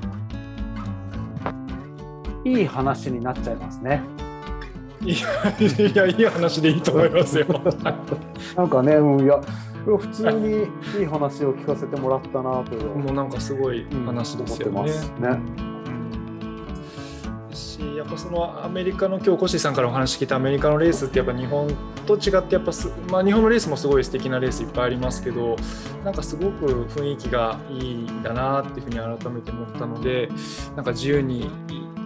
[2.43, 4.01] いい話になっちゃいますね。
[5.01, 7.45] いや、いや、いい話でいいと思いますよ。
[8.55, 9.41] なんかね、うんいや、
[9.85, 10.67] 普通に
[10.99, 14.79] いい話を聞かせてもらったなというもうなんかすごい話ですよね。
[14.79, 15.64] 思ってますねうんし
[17.95, 21.69] やっぱそのアメリカの今日コッシーさんからお話聞いたアメリカのレースってやっぱ日本
[22.05, 25.55] と違ってやっぱす、まあ、日本のレースもすごい素敵なレースいっぱいありますけど
[26.03, 30.29] なんかすごく雰囲気がいいんだなっていうふうに改めて思ったので
[30.75, 31.49] なんか自由に、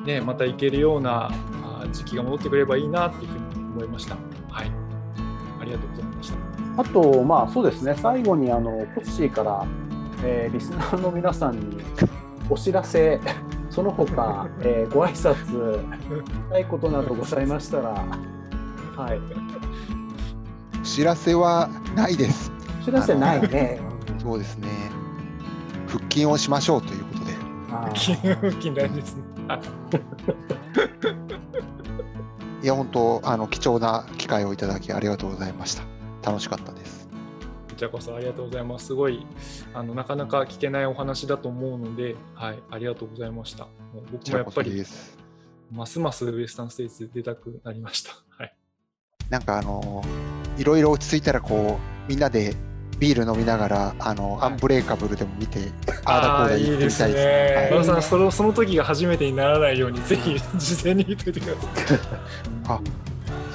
[0.06, 1.32] ね、また行けるような
[1.64, 4.16] あ時期が戻ってくればいいなっていうふうに思いました。
[4.50, 4.72] はい、
[5.62, 6.50] ありがとうございました。
[6.78, 9.66] あと、まあそうですね、最後にあのコッシーから、
[10.24, 11.78] えーリスナーの皆さんに
[12.50, 13.20] お知らせ、
[13.80, 15.40] その他、 えーご挨拶、し
[16.50, 19.22] たいことなどございましたら、はい、
[20.82, 22.52] お知らせはないです。
[22.82, 23.80] お知らせないね。
[24.22, 24.68] そうですね。
[25.88, 27.38] 腹筋をしましょうということで。
[27.72, 29.24] あー金金大事ですね。
[29.48, 29.62] はい
[32.62, 35.84] いや、本当、あの貴重な機会をいただきありがとうございました。
[36.30, 36.99] 楽しかったです。
[37.80, 38.88] こちらこそありがとうございます。
[38.88, 39.26] すごい
[39.74, 43.66] あのなかなか聞けないお話だと思うので、はい、ありがとうございました。
[43.66, 44.84] もうこ僕もやっぱり。
[45.72, 48.12] ますますウエスタンステーツ出たくなりました。
[48.38, 48.54] はい。
[49.30, 50.04] なんかあの
[50.58, 52.54] いろいろ落ち着いたらこうみんなで
[52.98, 55.72] ビール飲みながらあの、はいアンブレイカブルでも見て
[56.04, 57.70] ああだこうだ言ってみたいですね。
[57.72, 62.00] はいさんそのその時が初めてにならないようにぜひ事前に言っといてください。
[62.68, 62.82] あ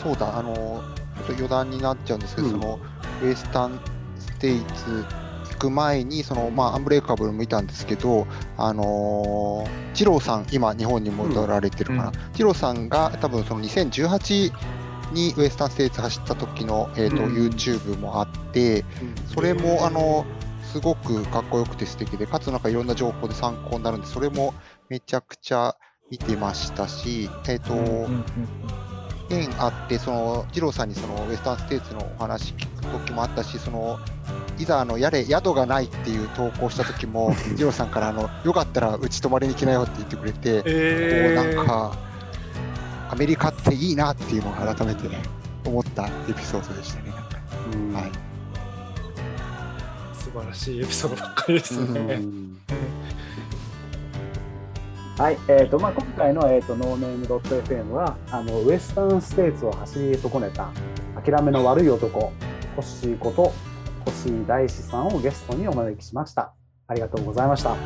[0.03, 2.79] そうだあのちょっと余談になっちゃうんですけど、うんその
[3.22, 3.93] ウエスタンス
[4.45, 5.07] テイツ
[5.53, 8.26] 行く前にその、まあ、アンブレイカブル見たんですけど、
[8.59, 12.12] あのー、二郎さん今日本に戻られてるかな、うん。
[12.34, 14.53] 二郎さんが多分その2018
[15.14, 17.34] にウエスタンステイツ走った時の、えーとうん。
[17.34, 18.84] YouTube もあって、
[19.32, 20.26] それもあの
[20.62, 24.53] すごくかっこよくて素敵で、かつなんかいろんな情報で参考になるんで、それも
[24.90, 25.74] めちゃくちゃ
[26.11, 27.72] 見てましたし、えっ、と、
[29.31, 33.99] うんうんうん縁あって、その二郎さんにそのウエスタンステーツのお話聞く時もあったし、その
[34.59, 41.97] いざあのやれ宿がないっていう投稿した時も、 二郎さんからあのよかったらうち泊まりに来なよって言ってくれて、えーなんか
[43.11, 45.22] アメリカっていいなっていうのを改めてね
[45.64, 47.12] 思ったエピソードでしたね。
[47.72, 48.11] うんはい。
[50.14, 52.20] 素晴らしいエピソードばっかりですね。
[55.18, 60.70] うんはい、えーとまあ、今回の、えーとノーネームドット FM はあのウエスタンステーツを走り損ねた
[61.20, 62.32] 諦めの悪い男コ
[62.76, 63.52] ッシーこと
[64.04, 66.52] コッシー大志さんをゲストにお招きしました
[66.88, 67.76] ありがとうございました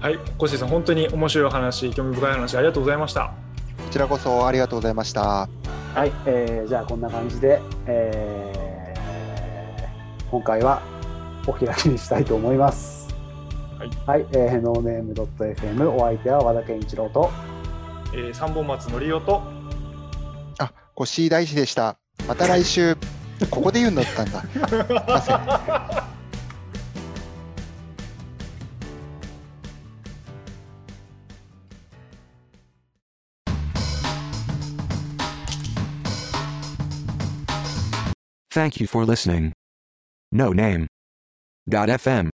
[0.00, 3.32] はい、コッシーさん本当に面白い話、興味深い話ありがとうございました。
[3.84, 5.48] こちらこそありがとうございました。
[5.94, 8.68] はい、えーじゃあこんな感じで、えー
[10.30, 10.82] 今回は
[11.46, 12.97] お開きにしたいと思います。
[13.78, 17.30] はい、はい、えー、ノーネーム .fm お相手は和田健一郎と、
[18.12, 19.40] えー、三本松のりおと、
[20.58, 21.96] あ、越井大志でした。
[22.26, 22.96] また来週、
[23.48, 24.42] ここで言うんだったんだ。
[38.50, 39.52] Thank you for listening.
[40.32, 40.88] No name.
[41.68, 42.26] Dot FM